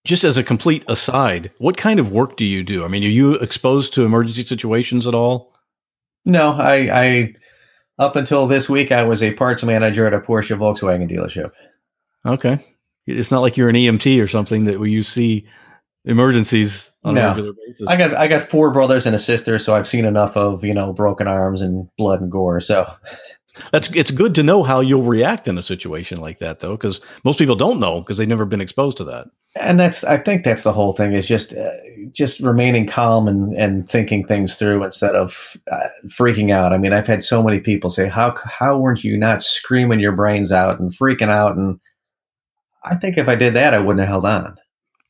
[0.05, 2.85] Just as a complete aside, what kind of work do you do?
[2.85, 5.55] I mean, are you exposed to emergency situations at all?
[6.25, 7.35] No, I, I,
[7.99, 11.53] up until this week, I was a parts manager at a Porsche Volkswagen dealership.
[12.25, 12.65] Okay.
[13.07, 15.47] It's not like you're an EMT or something that where you see
[16.05, 17.89] emergencies on a regular basis.
[17.89, 20.75] I got I got four brothers and a sister, so I've seen enough of you
[20.75, 22.61] know broken arms and blood and gore.
[22.61, 22.91] So
[23.73, 27.01] That's it's good to know how you'll react in a situation like that, though, because
[27.25, 29.29] most people don't know because they've never been exposed to that.
[29.57, 31.71] and that's I think that's the whole thing is just uh,
[32.13, 36.73] just remaining calm and and thinking things through instead of uh, freaking out.
[36.73, 40.13] I mean, I've had so many people say, "How how weren't you not screaming your
[40.13, 41.81] brains out and freaking out?" And
[42.85, 44.57] I think if I did that, I wouldn't have held on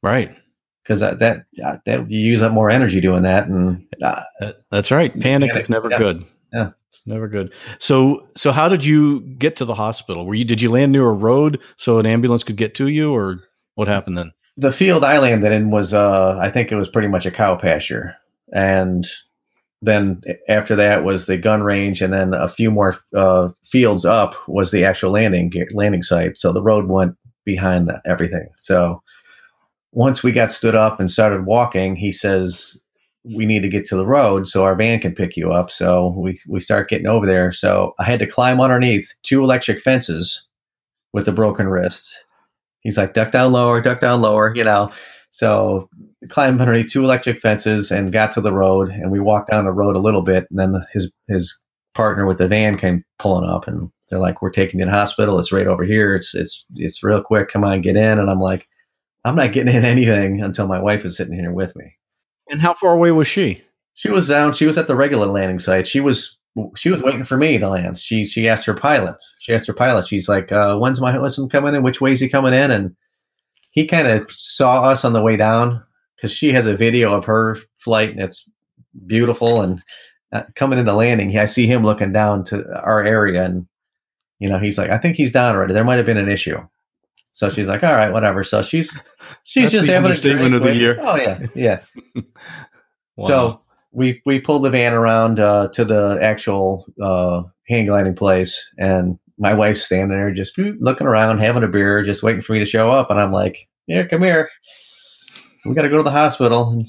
[0.02, 0.34] Right.
[0.82, 1.44] because that, that
[1.84, 4.22] that you use up more energy doing that, and uh,
[4.70, 5.12] that's right.
[5.12, 5.98] Panic, Panic, is never yeah.
[5.98, 6.24] good.
[6.52, 6.70] Yeah.
[6.90, 7.54] It's never good.
[7.78, 10.26] So, so how did you get to the hospital?
[10.26, 13.14] Were you did you land near a road so an ambulance could get to you,
[13.14, 13.40] or
[13.76, 14.32] what happened then?
[14.60, 17.56] the field I landed in was, uh, I think it was pretty much a cow
[17.56, 18.14] pasture,
[18.52, 19.08] and
[19.80, 24.34] then after that was the gun range, and then a few more uh, fields up
[24.46, 26.36] was the actual landing landing site.
[26.36, 28.48] So the road went behind everything.
[28.56, 29.02] So
[29.92, 32.78] once we got stood up and started walking, he says
[33.24, 35.70] we need to get to the road so our van can pick you up.
[35.70, 37.52] So we we start getting over there.
[37.52, 40.46] So I had to climb underneath two electric fences
[41.12, 42.24] with a broken wrist.
[42.80, 44.90] He's like, duck down lower, duck down lower, you know.
[45.30, 45.88] So
[46.28, 49.72] climbed underneath two electric fences and got to the road and we walked down the
[49.72, 51.58] road a little bit and then his his
[51.94, 54.96] partner with the van came pulling up and they're like, We're taking you to the
[54.96, 56.16] hospital, it's right over here.
[56.16, 58.18] It's it's it's real quick, come on, get in.
[58.18, 58.66] And I'm like,
[59.24, 61.94] I'm not getting in anything until my wife is sitting here with me.
[62.50, 63.62] And how far away was she?
[63.94, 64.54] She was down.
[64.54, 65.86] She was at the regular landing site.
[65.86, 66.36] She was
[66.76, 67.98] she was waiting for me to land.
[67.98, 69.16] She she asked her pilot.
[69.38, 70.08] She asked her pilot.
[70.08, 71.82] She's like, uh, "When's my husband coming in?
[71.82, 72.96] Which way is he coming in?" And
[73.70, 75.82] he kind of saw us on the way down
[76.16, 78.48] because she has a video of her flight and it's
[79.06, 79.62] beautiful.
[79.62, 79.82] And
[80.32, 83.66] uh, coming into landing, I see him looking down to our area, and
[84.40, 85.72] you know, he's like, "I think he's down already.
[85.74, 86.58] There might have been an issue."
[87.40, 88.92] So she's like, "All right, whatever." So she's
[89.44, 90.98] she's just having a drink of the year.
[91.00, 91.80] Oh yeah, yeah.
[93.16, 93.28] Wow.
[93.28, 93.60] So
[93.92, 99.18] we we pulled the van around uh, to the actual uh, hang gliding place, and
[99.36, 102.64] my wife's standing there just looking around, having a beer, just waiting for me to
[102.64, 103.10] show up.
[103.10, 104.48] And I'm like, "Yeah, come here.
[105.66, 106.86] We got to go to the hospital." And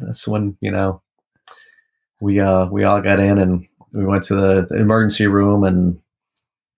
[0.00, 1.02] that's when you know
[2.22, 6.00] we uh we all got in and we went to the, the emergency room and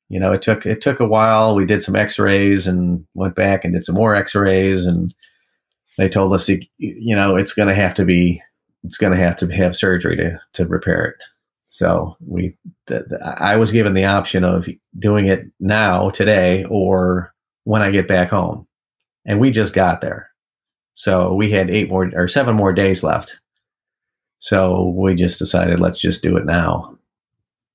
[0.08, 3.64] you know it took it took a while we did some x-rays and went back
[3.64, 5.14] and did some more x-rays and
[5.96, 8.42] they told us you know it's going to have to be
[8.84, 11.16] it's going to have to have surgery to to repair it.
[11.68, 12.56] So we,
[13.22, 14.68] I was given the option of
[14.98, 17.32] doing it now today or
[17.64, 18.66] when I get back home,
[19.26, 20.30] and we just got there.
[20.94, 23.36] So we had eight more or seven more days left.
[24.40, 26.97] So we just decided let's just do it now.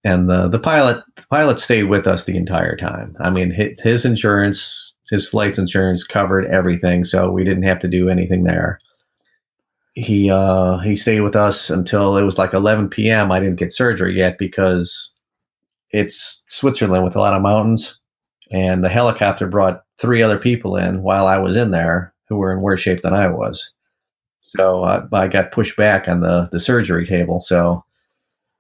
[0.04, 3.16] And the the pilot the pilot stayed with us the entire time.
[3.20, 8.10] I mean, his, insurance, his flight's insurance covered everything, so we didn't have to do
[8.10, 8.80] anything there
[9.96, 13.32] he uh he stayed with us until it was like 11 p.m.
[13.32, 15.12] I didn't get surgery yet because
[15.92, 18.00] it's Switzerland with a lot of mountains,
[18.52, 22.52] and the helicopter brought three other people in while I was in there who were
[22.52, 23.72] in worse shape than I was.
[24.42, 27.40] So uh, I got pushed back on the the surgery table.
[27.40, 27.84] So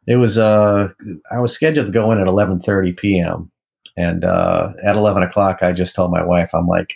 [0.07, 0.89] it was uh
[1.31, 3.51] I was scheduled to go in at 11:30 p.m.
[3.97, 6.93] and uh, at 11 o'clock I just told my wife I'm like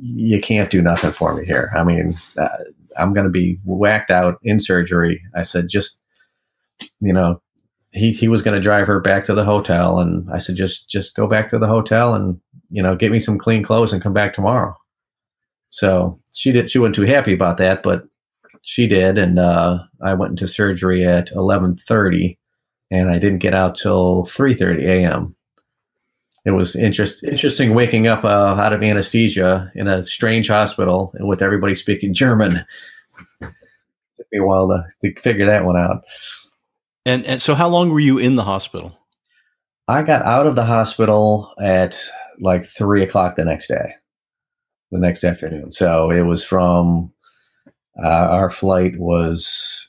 [0.00, 1.72] you can't do nothing for me here.
[1.76, 2.16] I mean.
[2.36, 2.48] Uh,
[2.96, 5.22] I'm going to be whacked out in surgery.
[5.34, 5.98] I said, just,
[7.00, 7.40] you know,
[7.92, 10.00] he, he was going to drive her back to the hotel.
[10.00, 13.20] And I said, just, just go back to the hotel and, you know, get me
[13.20, 14.76] some clean clothes and come back tomorrow.
[15.70, 18.04] So she did, she wasn't too happy about that, but
[18.64, 19.18] she did.
[19.18, 22.38] And, uh, I went into surgery at 1130
[22.90, 25.34] and I didn't get out till 330 AM.
[26.44, 31.26] It was interest, interesting waking up uh, out of anesthesia in a strange hospital and
[31.26, 32.56] with everybody speaking German.
[33.40, 33.52] It
[34.18, 36.04] Took me a while to, to figure that one out.
[37.06, 38.96] and and so how long were you in the hospital?
[39.88, 41.98] I got out of the hospital at
[42.40, 43.94] like three o'clock the next day,
[44.90, 45.72] the next afternoon.
[45.72, 47.10] So it was from
[48.02, 49.88] uh, our flight was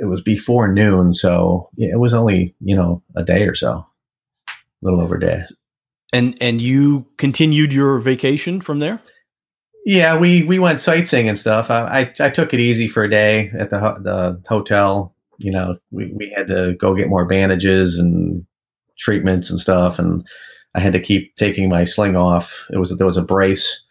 [0.00, 3.86] it was before noon, so it was only you know a day or so,
[4.48, 5.44] a little over a day.
[6.12, 9.00] And and you continued your vacation from there?
[9.84, 11.70] Yeah, we we went sightseeing and stuff.
[11.70, 15.14] I I, I took it easy for a day at the ho- the hotel.
[15.38, 18.44] You know, we we had to go get more bandages and
[18.98, 20.26] treatments and stuff, and
[20.74, 22.54] I had to keep taking my sling off.
[22.70, 23.82] It was there was a brace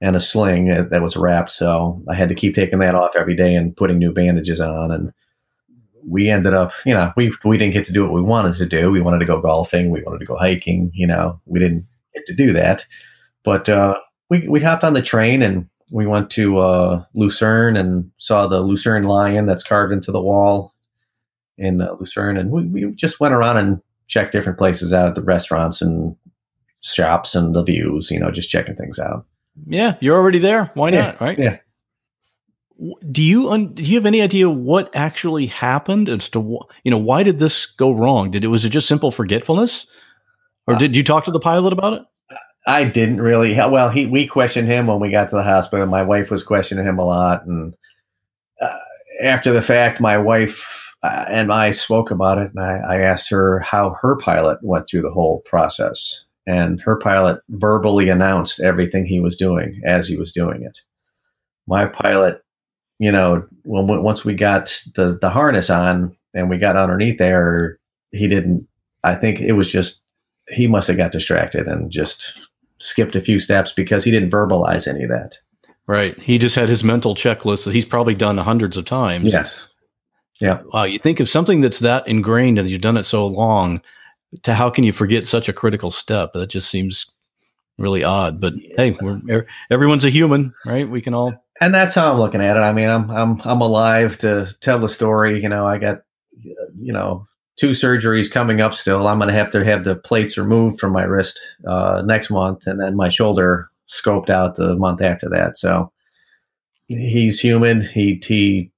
[0.00, 3.36] and a sling that was wrapped, so I had to keep taking that off every
[3.36, 4.90] day and putting new bandages on.
[4.90, 5.12] And
[6.06, 8.66] we ended up, you know, we we didn't get to do what we wanted to
[8.66, 8.90] do.
[8.90, 10.90] We wanted to go golfing, we wanted to go hiking.
[10.94, 12.84] You know, we didn't get to do that,
[13.42, 13.68] but.
[13.68, 13.98] uh
[14.30, 18.60] we we hopped on the train and we went to uh, Lucerne and saw the
[18.60, 20.74] Lucerne lion that's carved into the wall
[21.58, 25.22] in uh, Lucerne, and we, we just went around and checked different places out, the
[25.22, 26.16] restaurants and
[26.80, 28.10] shops and the views.
[28.10, 29.26] You know, just checking things out.
[29.66, 30.70] Yeah, you're already there.
[30.74, 31.20] Why Yeah, not?
[31.20, 31.38] Right?
[31.38, 31.58] yeah.
[33.10, 36.90] Do you un- do you have any idea what actually happened as to wh- you
[36.90, 38.32] know why did this go wrong?
[38.32, 39.86] Did it was it just simple forgetfulness,
[40.66, 42.02] or Uh, did you talk to the pilot about it?
[42.66, 43.54] I didn't really.
[43.54, 45.86] Well, he we questioned him when we got to the hospital.
[45.86, 47.76] My wife was questioning him a lot, and
[48.60, 48.76] uh,
[49.22, 53.30] after the fact, my wife uh, and I spoke about it, and I, I asked
[53.30, 59.06] her how her pilot went through the whole process, and her pilot verbally announced everything
[59.06, 60.78] he was doing as he was doing it.
[61.66, 62.42] My pilot,
[62.98, 67.78] you know, when once we got the the harness on and we got underneath there,
[68.12, 68.66] he didn't.
[69.02, 70.02] I think it was just
[70.48, 72.40] he must have got distracted and just
[72.78, 75.38] skipped a few steps because he didn't verbalize any of that.
[75.86, 76.18] Right.
[76.20, 79.26] He just had his mental checklist that he's probably done hundreds of times.
[79.26, 79.68] Yes.
[80.40, 80.62] Yeah.
[80.72, 80.84] Wow.
[80.84, 83.82] You think of something that's that ingrained and you've done it so long,
[84.42, 86.32] to how can you forget such a critical step?
[86.34, 87.06] That just seems
[87.78, 88.40] really odd.
[88.40, 90.88] But hey, we're everyone's a human, right?
[90.88, 91.34] We can all.
[91.60, 92.60] And that's how I'm looking at it.
[92.60, 95.42] I mean, I'm I'm I'm alive to tell the story.
[95.42, 96.02] You know, I got
[96.42, 97.26] you know
[97.56, 99.06] two surgeries coming up still.
[99.06, 102.66] I'm going to have to have the plates removed from my wrist uh, next month,
[102.66, 105.56] and then my shoulder scoped out the month after that.
[105.56, 105.92] So
[106.88, 107.80] he's human.
[107.80, 108.70] He he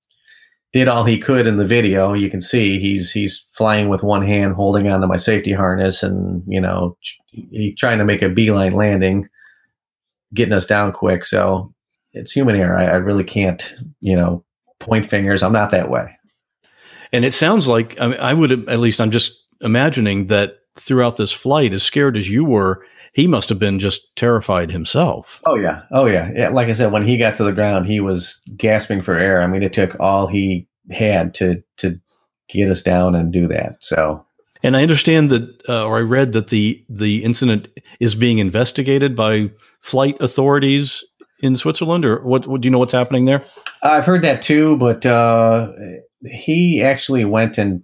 [0.72, 2.12] did all he could in the video.
[2.12, 6.42] You can see he's he's flying with one hand, holding onto my safety harness, and
[6.46, 6.96] you know
[7.30, 9.28] he trying to make a beeline landing,
[10.34, 11.24] getting us down quick.
[11.24, 11.72] So
[12.12, 12.76] it's human error.
[12.76, 14.44] I, I really can't you know
[14.78, 15.42] point fingers.
[15.42, 16.16] I'm not that way.
[17.12, 21.16] And it sounds like I, mean, I would at least I'm just imagining that throughout
[21.16, 22.84] this flight, as scared as you were,
[23.16, 25.40] he must have been just terrified himself.
[25.46, 26.50] Oh yeah, oh yeah, yeah.
[26.50, 29.40] Like I said, when he got to the ground, he was gasping for air.
[29.40, 31.98] I mean, it took all he had to to
[32.50, 33.78] get us down and do that.
[33.80, 34.22] So.
[34.62, 37.68] And I understand that, uh, or I read that the the incident
[38.00, 39.50] is being investigated by
[39.80, 41.02] flight authorities
[41.40, 42.46] in Switzerland, or what?
[42.46, 43.42] what do you know what's happening there?
[43.82, 45.72] I've heard that too, but uh,
[46.22, 47.82] he actually went and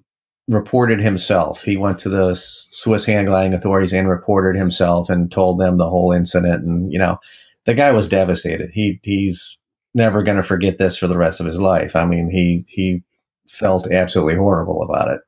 [0.49, 1.63] reported himself.
[1.63, 5.89] He went to the Swiss hang gliding authorities and reported himself and told them the
[5.89, 6.65] whole incident.
[6.65, 7.19] And you know,
[7.65, 8.71] the guy was devastated.
[8.73, 9.57] He he's
[9.95, 11.95] never going to forget this for the rest of his life.
[11.95, 13.03] I mean, he he
[13.49, 15.21] felt absolutely horrible about it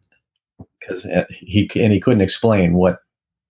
[0.81, 2.99] because uh, he and he couldn't explain what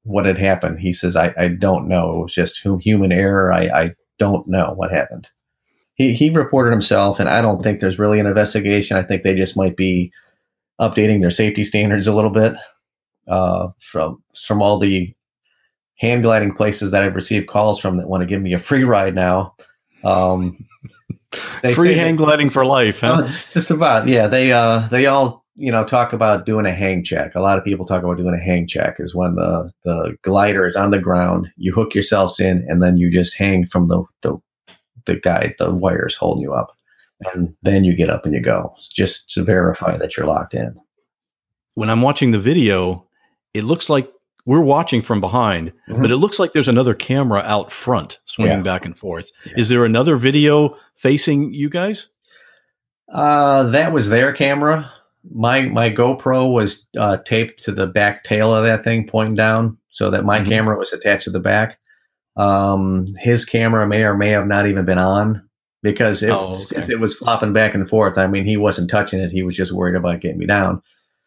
[0.03, 0.81] what had happened.
[0.81, 2.19] He says, "I I don't know.
[2.19, 3.53] It was just human error.
[3.53, 5.29] I I don't know what happened."
[5.95, 8.97] he, he reported himself, and I don't think there's really an investigation.
[8.97, 10.13] I think they just might be
[10.81, 12.55] updating their safety standards a little bit
[13.29, 15.15] uh, from from all the
[15.97, 18.85] hang gliding places that I've received calls from that want to give me a free
[18.85, 19.55] ride now.
[20.03, 20.67] Um,
[21.75, 23.23] free hand they, gliding for life, huh?
[23.25, 24.27] Uh, just about, yeah.
[24.27, 27.35] They uh, they all you know talk about doing a hang check.
[27.35, 30.67] A lot of people talk about doing a hang check is when the the glider
[30.67, 34.05] is on the ground, you hook yourselves in, and then you just hang from the
[34.23, 34.37] the
[35.07, 36.77] the guy, the wires holding you up.
[37.33, 40.75] And then you get up and you go just to verify that you're locked in.
[41.75, 43.07] When I'm watching the video,
[43.53, 44.11] it looks like
[44.47, 46.03] we're watching from behind, mm-hmm.
[46.03, 48.63] but it looks like there's another camera out front swinging yeah.
[48.63, 49.31] back and forth.
[49.47, 49.55] Yeah.
[49.57, 52.09] Is there another video facing you guys?
[53.13, 54.91] Uh, that was their camera.
[55.33, 59.79] My my GoPro was uh, taped to the back tail of that thing, pointing down,
[59.91, 60.51] so that my mm-hmm.
[60.51, 61.79] camera was attached to the back.
[62.37, 65.49] Um, his camera may or may have not even been on
[65.85, 66.91] because it, oh, okay.
[66.91, 68.17] it was flopping back and forth.
[68.17, 70.83] I mean, he wasn't touching it; he was just worried about getting me down.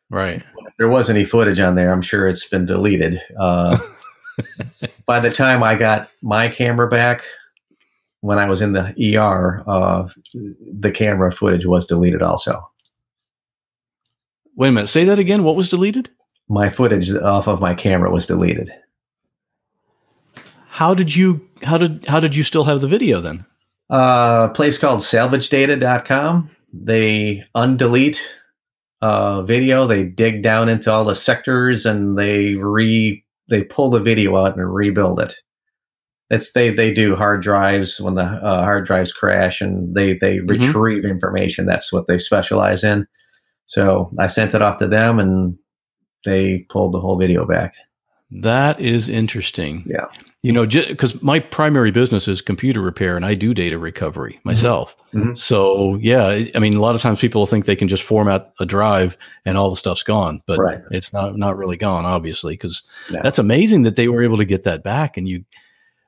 [0.09, 0.43] Right.
[0.65, 3.21] If there was any footage on there, I'm sure it's been deleted.
[3.39, 3.77] Uh,
[5.05, 7.21] by the time I got my camera back,
[8.21, 12.67] when I was in the ER, uh, the camera footage was deleted also.
[14.55, 14.87] Wait a minute.
[14.87, 15.43] Say that again.
[15.43, 16.09] What was deleted?
[16.49, 18.71] My footage off of my camera was deleted
[20.77, 23.43] how did you how did how did you still have the video then?
[23.89, 26.49] Uh, a place called salvagedata.com.
[26.73, 28.19] They undelete
[29.01, 29.87] uh, video.
[29.87, 34.57] They dig down into all the sectors and they re they pull the video out
[34.57, 35.35] and rebuild it.
[36.29, 40.37] It's they they do hard drives when the uh, hard drives crash and they they
[40.37, 40.49] mm-hmm.
[40.49, 41.65] retrieve information.
[41.65, 43.07] That's what they specialize in.
[43.67, 45.57] So I sent it off to them and
[46.25, 47.73] they pulled the whole video back.
[48.29, 49.85] That is interesting.
[49.85, 50.07] Yeah.
[50.43, 54.49] You know, because my primary business is computer repair and I do data recovery mm-hmm.
[54.49, 54.95] myself.
[55.13, 55.35] Mm-hmm.
[55.35, 58.65] So, yeah, I mean, a lot of times people think they can just format a
[58.65, 60.81] drive and all the stuff's gone, but right.
[60.91, 63.21] it's not, not really gone, obviously, because yeah.
[63.23, 65.15] that's amazing that they were able to get that back.
[65.15, 65.45] And you,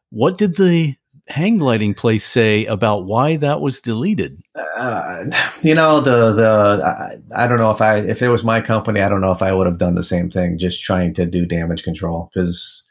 [0.09, 0.95] what did the
[1.29, 4.41] hang gliding place say about why that was deleted?
[4.55, 5.25] Uh,
[5.61, 9.01] you know, the the I, I, don't know if I if it was my company,
[9.01, 11.45] I don't know if I would have done the same thing, just trying to do
[11.45, 12.83] damage control because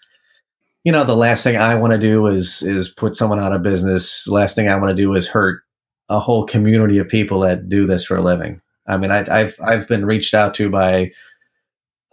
[0.84, 3.62] you know the last thing I want to do is is put someone out of
[3.62, 4.26] business.
[4.28, 5.62] Last thing I want to do is hurt
[6.08, 8.60] a whole community of people that do this for a living.
[8.86, 11.10] I mean, I, I've I've been reached out to by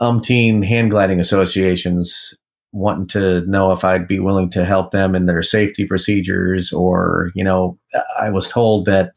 [0.02, 2.34] umpteen hang gliding associations
[2.76, 7.32] wanting to know if I'd be willing to help them in their safety procedures, or
[7.34, 7.80] you know,
[8.20, 9.14] I was told that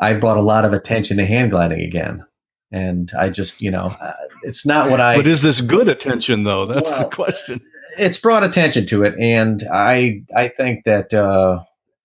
[0.00, 2.24] I brought a lot of attention to hang gliding again,
[2.72, 5.14] and I just you know, uh, it's not what I.
[5.14, 6.66] But is this good attention though?
[6.66, 7.60] That's Well, the question.
[7.98, 11.60] it's brought attention to it, and I I think that uh,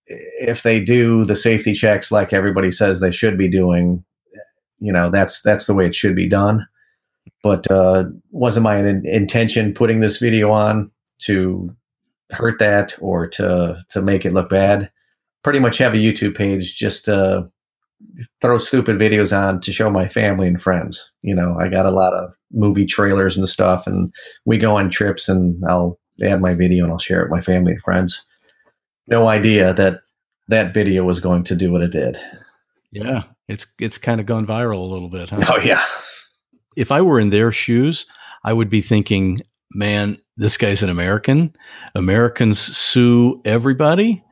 [0.06, 4.04] if they do the safety checks like everybody says they should be doing,
[4.80, 6.68] you know that's that's the way it should be done.
[7.44, 11.76] But uh, wasn't my in- intention putting this video on to
[12.32, 14.92] hurt that or to to make it look bad.
[15.44, 17.50] Pretty much have a YouTube page just to
[18.42, 21.12] throw stupid videos on to show my family and friends.
[21.22, 24.14] You know, I got a lot of movie trailers and stuff, and
[24.46, 27.42] we go on trips, and I'll add my video and I'll share it with my
[27.42, 28.24] family and friends.
[29.08, 30.02] No idea that
[30.48, 32.20] that video was going to do what it did.
[32.92, 35.30] Yeah, it's it's kind of gone viral a little bit.
[35.30, 35.46] Huh?
[35.50, 35.84] Oh yeah,
[36.78, 38.06] If I were in their shoes,
[38.44, 41.54] I would be thinking, man, this guy's an American.
[41.96, 44.24] Americans sue everybody,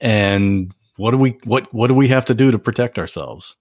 [0.00, 3.56] and what do we what what do we have to do to protect ourselves?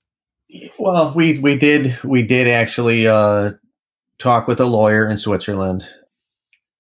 [0.80, 3.52] Well, we we did we did actually uh,
[4.18, 5.88] talk with a lawyer in Switzerland.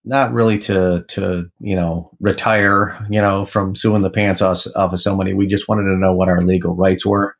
[0.05, 4.93] Not really to to you know retire you know from suing the pants off, off
[4.93, 5.33] of somebody.
[5.33, 7.35] We just wanted to know what our legal rights were.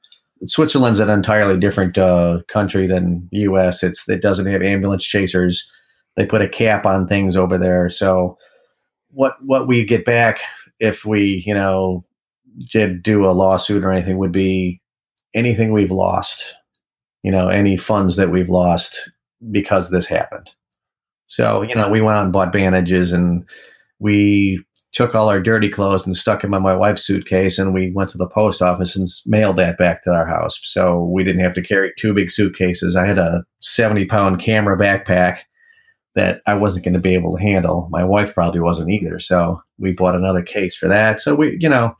[0.46, 3.84] Switzerland's an entirely different uh, country than U.S.
[3.84, 5.70] It's it doesn't have ambulance chasers.
[6.16, 7.90] They put a cap on things over there.
[7.90, 8.38] So
[9.12, 10.40] what what we get back
[10.80, 12.06] if we you know
[12.58, 14.82] did do a lawsuit or anything would be
[15.34, 16.56] anything we've lost,
[17.24, 19.10] you know, any funds that we've lost
[19.52, 20.50] because this happened.
[21.28, 23.48] So, you know, we went out and bought bandages and
[24.00, 27.92] we took all our dirty clothes and stuck them in my wife's suitcase and we
[27.92, 30.60] went to the post office and mailed that back to our house.
[30.64, 32.96] So we didn't have to carry two big suitcases.
[32.96, 35.40] I had a 70 pound camera backpack
[36.16, 37.88] that I wasn't going to be able to handle.
[37.92, 39.20] My wife probably wasn't either.
[39.20, 41.22] So we bought another case for that.
[41.22, 41.96] So we, you know,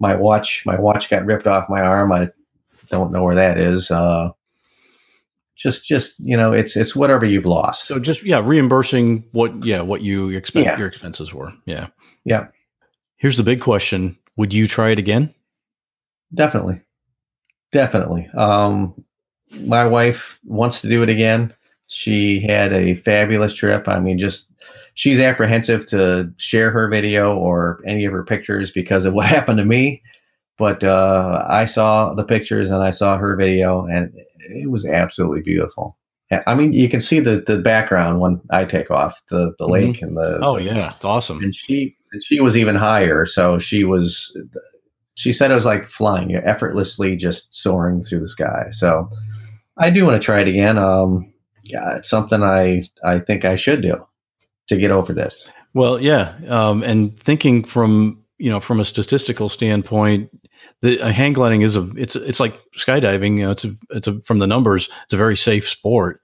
[0.00, 2.12] my watch, my watch got ripped off my arm.
[2.12, 2.28] I
[2.90, 3.90] don't know where that is.
[3.90, 4.30] Uh,
[5.56, 7.86] just, just you know, it's it's whatever you've lost.
[7.86, 10.78] So just yeah, reimbursing what yeah what you expect Yeah.
[10.78, 11.52] your expenses were.
[11.66, 11.88] Yeah.
[12.24, 12.46] Yeah.
[13.16, 15.32] Here's the big question: Would you try it again?
[16.34, 16.80] Definitely,
[17.72, 18.28] definitely.
[18.36, 18.94] Um,
[19.60, 21.54] my wife wants to do it again.
[21.86, 23.86] She had a fabulous trip.
[23.88, 24.48] I mean, just
[24.94, 29.58] she's apprehensive to share her video or any of her pictures because of what happened
[29.58, 30.02] to me.
[30.56, 34.12] But uh, I saw the pictures and I saw her video, and
[34.50, 35.96] it was absolutely beautiful.
[36.46, 39.70] I mean, you can see the the background when I take off the the Mhm.
[39.70, 41.42] lake and the Oh the- yeah, it's awesome.
[41.42, 44.36] and she and she was even higher so she was
[45.14, 49.08] she said it was like flying effortlessly just soaring through the sky so
[49.78, 51.32] i do want to try it again um
[51.64, 53.94] yeah it's something i i think i should do
[54.68, 59.48] to get over this Well, yeah, um, and thinking from you know from a statistical
[59.48, 60.30] standpoint,
[60.82, 63.38] the uh, hang gliding is a it's it's like skydiving.
[63.38, 66.20] You know, it's a it's a from the numbers, it's a very safe sport,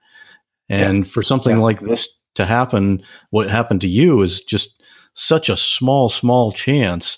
[0.69, 1.63] and for something Yeah.
[1.63, 4.81] like this to happen, what happened to you is just
[5.13, 7.17] such a small small chance.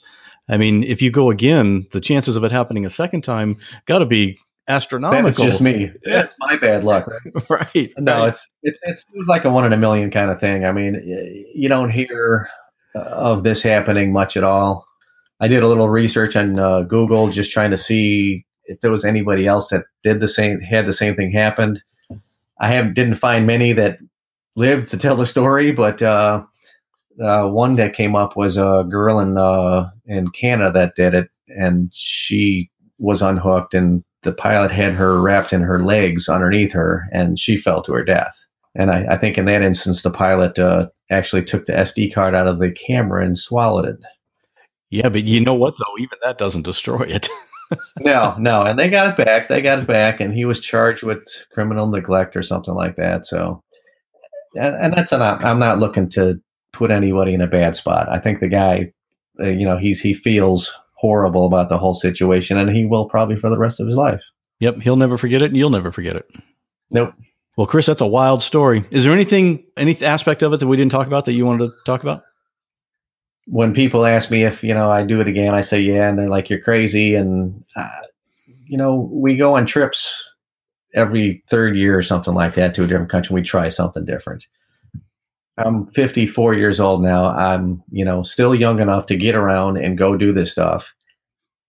[0.49, 3.99] I mean, if you go again, the chances of it happening a second time got
[3.99, 4.37] to be
[4.67, 5.23] astronomical.
[5.25, 7.05] that's just me It's my bad luck
[7.49, 7.91] right?
[7.97, 8.29] no right.
[8.29, 10.71] it's, it's it's it was like a one in a million kind of thing i
[10.71, 11.01] mean
[11.53, 12.47] you don't hear
[12.95, 14.87] of this happening much at all.
[15.39, 19.03] I did a little research on uh, google just trying to see if there was
[19.03, 21.81] anybody else that did the same had the same thing happened.
[22.59, 23.99] I have didn't find many that
[24.55, 26.43] lived to tell the story but uh,
[27.21, 31.29] uh, one that came up was a girl in uh, in canada that did it
[31.47, 32.69] and she
[32.99, 37.57] was unhooked and the pilot had her wrapped in her legs underneath her and she
[37.57, 38.33] fell to her death
[38.75, 42.35] and I, I think in that instance, the pilot uh, actually took the SD card
[42.35, 43.97] out of the camera and swallowed it.
[44.89, 45.97] Yeah, but you know what though?
[45.99, 47.27] Even that doesn't destroy it.
[47.99, 49.47] No, no, and they got it back.
[49.47, 53.25] They got it back, and he was charged with criminal neglect or something like that.
[53.25, 53.63] So,
[54.55, 55.43] and, and that's not.
[55.43, 56.39] I'm not looking to
[56.71, 58.09] put anybody in a bad spot.
[58.09, 58.91] I think the guy,
[59.39, 63.37] uh, you know, he's he feels horrible about the whole situation, and he will probably
[63.37, 64.21] for the rest of his life.
[64.59, 66.29] Yep, he'll never forget it, and you'll never forget it.
[66.91, 67.13] Nope.
[67.55, 68.85] Well, Chris, that's a wild story.
[68.89, 71.67] Is there anything, any aspect of it that we didn't talk about that you wanted
[71.67, 72.23] to talk about?
[73.45, 76.17] when people ask me if you know I do it again, I say yeah, and
[76.17, 78.01] they're like you're crazy, and uh,
[78.65, 80.31] you know we go on trips
[80.95, 83.33] every third year or something like that to a different country.
[83.33, 84.45] We try something different.
[85.57, 87.25] I'm 54 years old now.
[87.25, 90.93] I'm you know still young enough to get around and go do this stuff,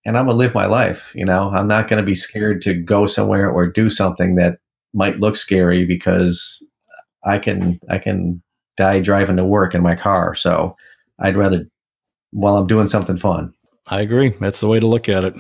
[0.04, 1.10] and I'm gonna live my life.
[1.14, 4.58] You know I'm not gonna be scared to go somewhere or do something that
[4.94, 6.62] might look scary because
[7.24, 8.42] I can I can
[8.76, 10.34] die driving to work in my car.
[10.34, 10.76] So
[11.20, 11.66] I'd rather
[12.30, 13.52] while I'm doing something fun.
[13.88, 14.30] I agree.
[14.40, 15.34] That's the way to look at it.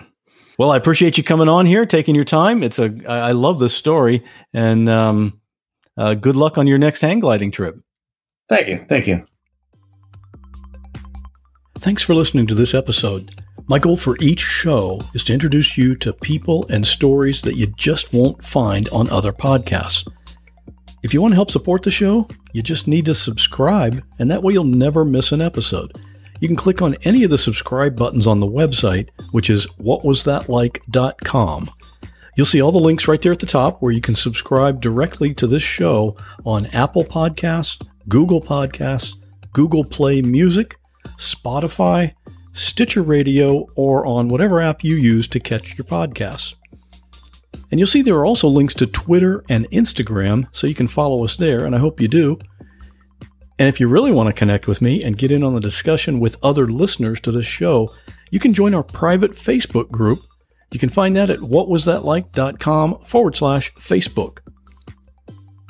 [0.58, 2.62] Well, I appreciate you coming on here, taking your time.
[2.62, 5.40] It's a I love this story, and um,
[5.96, 7.76] uh, good luck on your next hang gliding trip.
[8.48, 8.84] Thank you.
[8.88, 9.26] Thank you.
[11.78, 13.30] Thanks for listening to this episode.
[13.66, 17.68] My goal for each show is to introduce you to people and stories that you
[17.78, 20.06] just won't find on other podcasts.
[21.02, 24.42] If you want to help support the show, you just need to subscribe, and that
[24.42, 25.98] way you'll never miss an episode.
[26.40, 31.70] You can click on any of the subscribe buttons on the website, which is whatwasthatlike.com.
[32.36, 35.32] You'll see all the links right there at the top where you can subscribe directly
[35.34, 39.14] to this show on Apple Podcasts, Google Podcasts,
[39.52, 40.76] Google Play Music,
[41.16, 42.12] Spotify,
[42.54, 46.54] Stitcher Radio, or on whatever app you use to catch your podcasts.
[47.70, 51.24] And you'll see there are also links to Twitter and Instagram, so you can follow
[51.24, 52.38] us there, and I hope you do.
[53.58, 56.20] And if you really want to connect with me and get in on the discussion
[56.20, 57.92] with other listeners to this show,
[58.30, 60.22] you can join our private Facebook group.
[60.70, 64.38] You can find that at whatwasthatlike.com forward slash Facebook.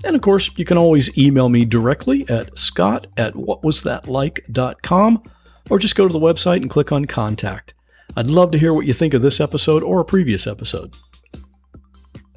[0.04, 5.22] And of course, you can always email me directly at scott at whatwasthatlike.com
[5.70, 7.74] or just go to the website and click on contact.
[8.16, 10.96] I'd love to hear what you think of this episode or a previous episode.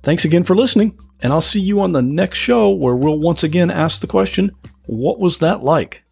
[0.03, 3.43] Thanks again for listening, and I'll see you on the next show where we'll once
[3.43, 4.51] again ask the question
[4.85, 6.03] what was that like?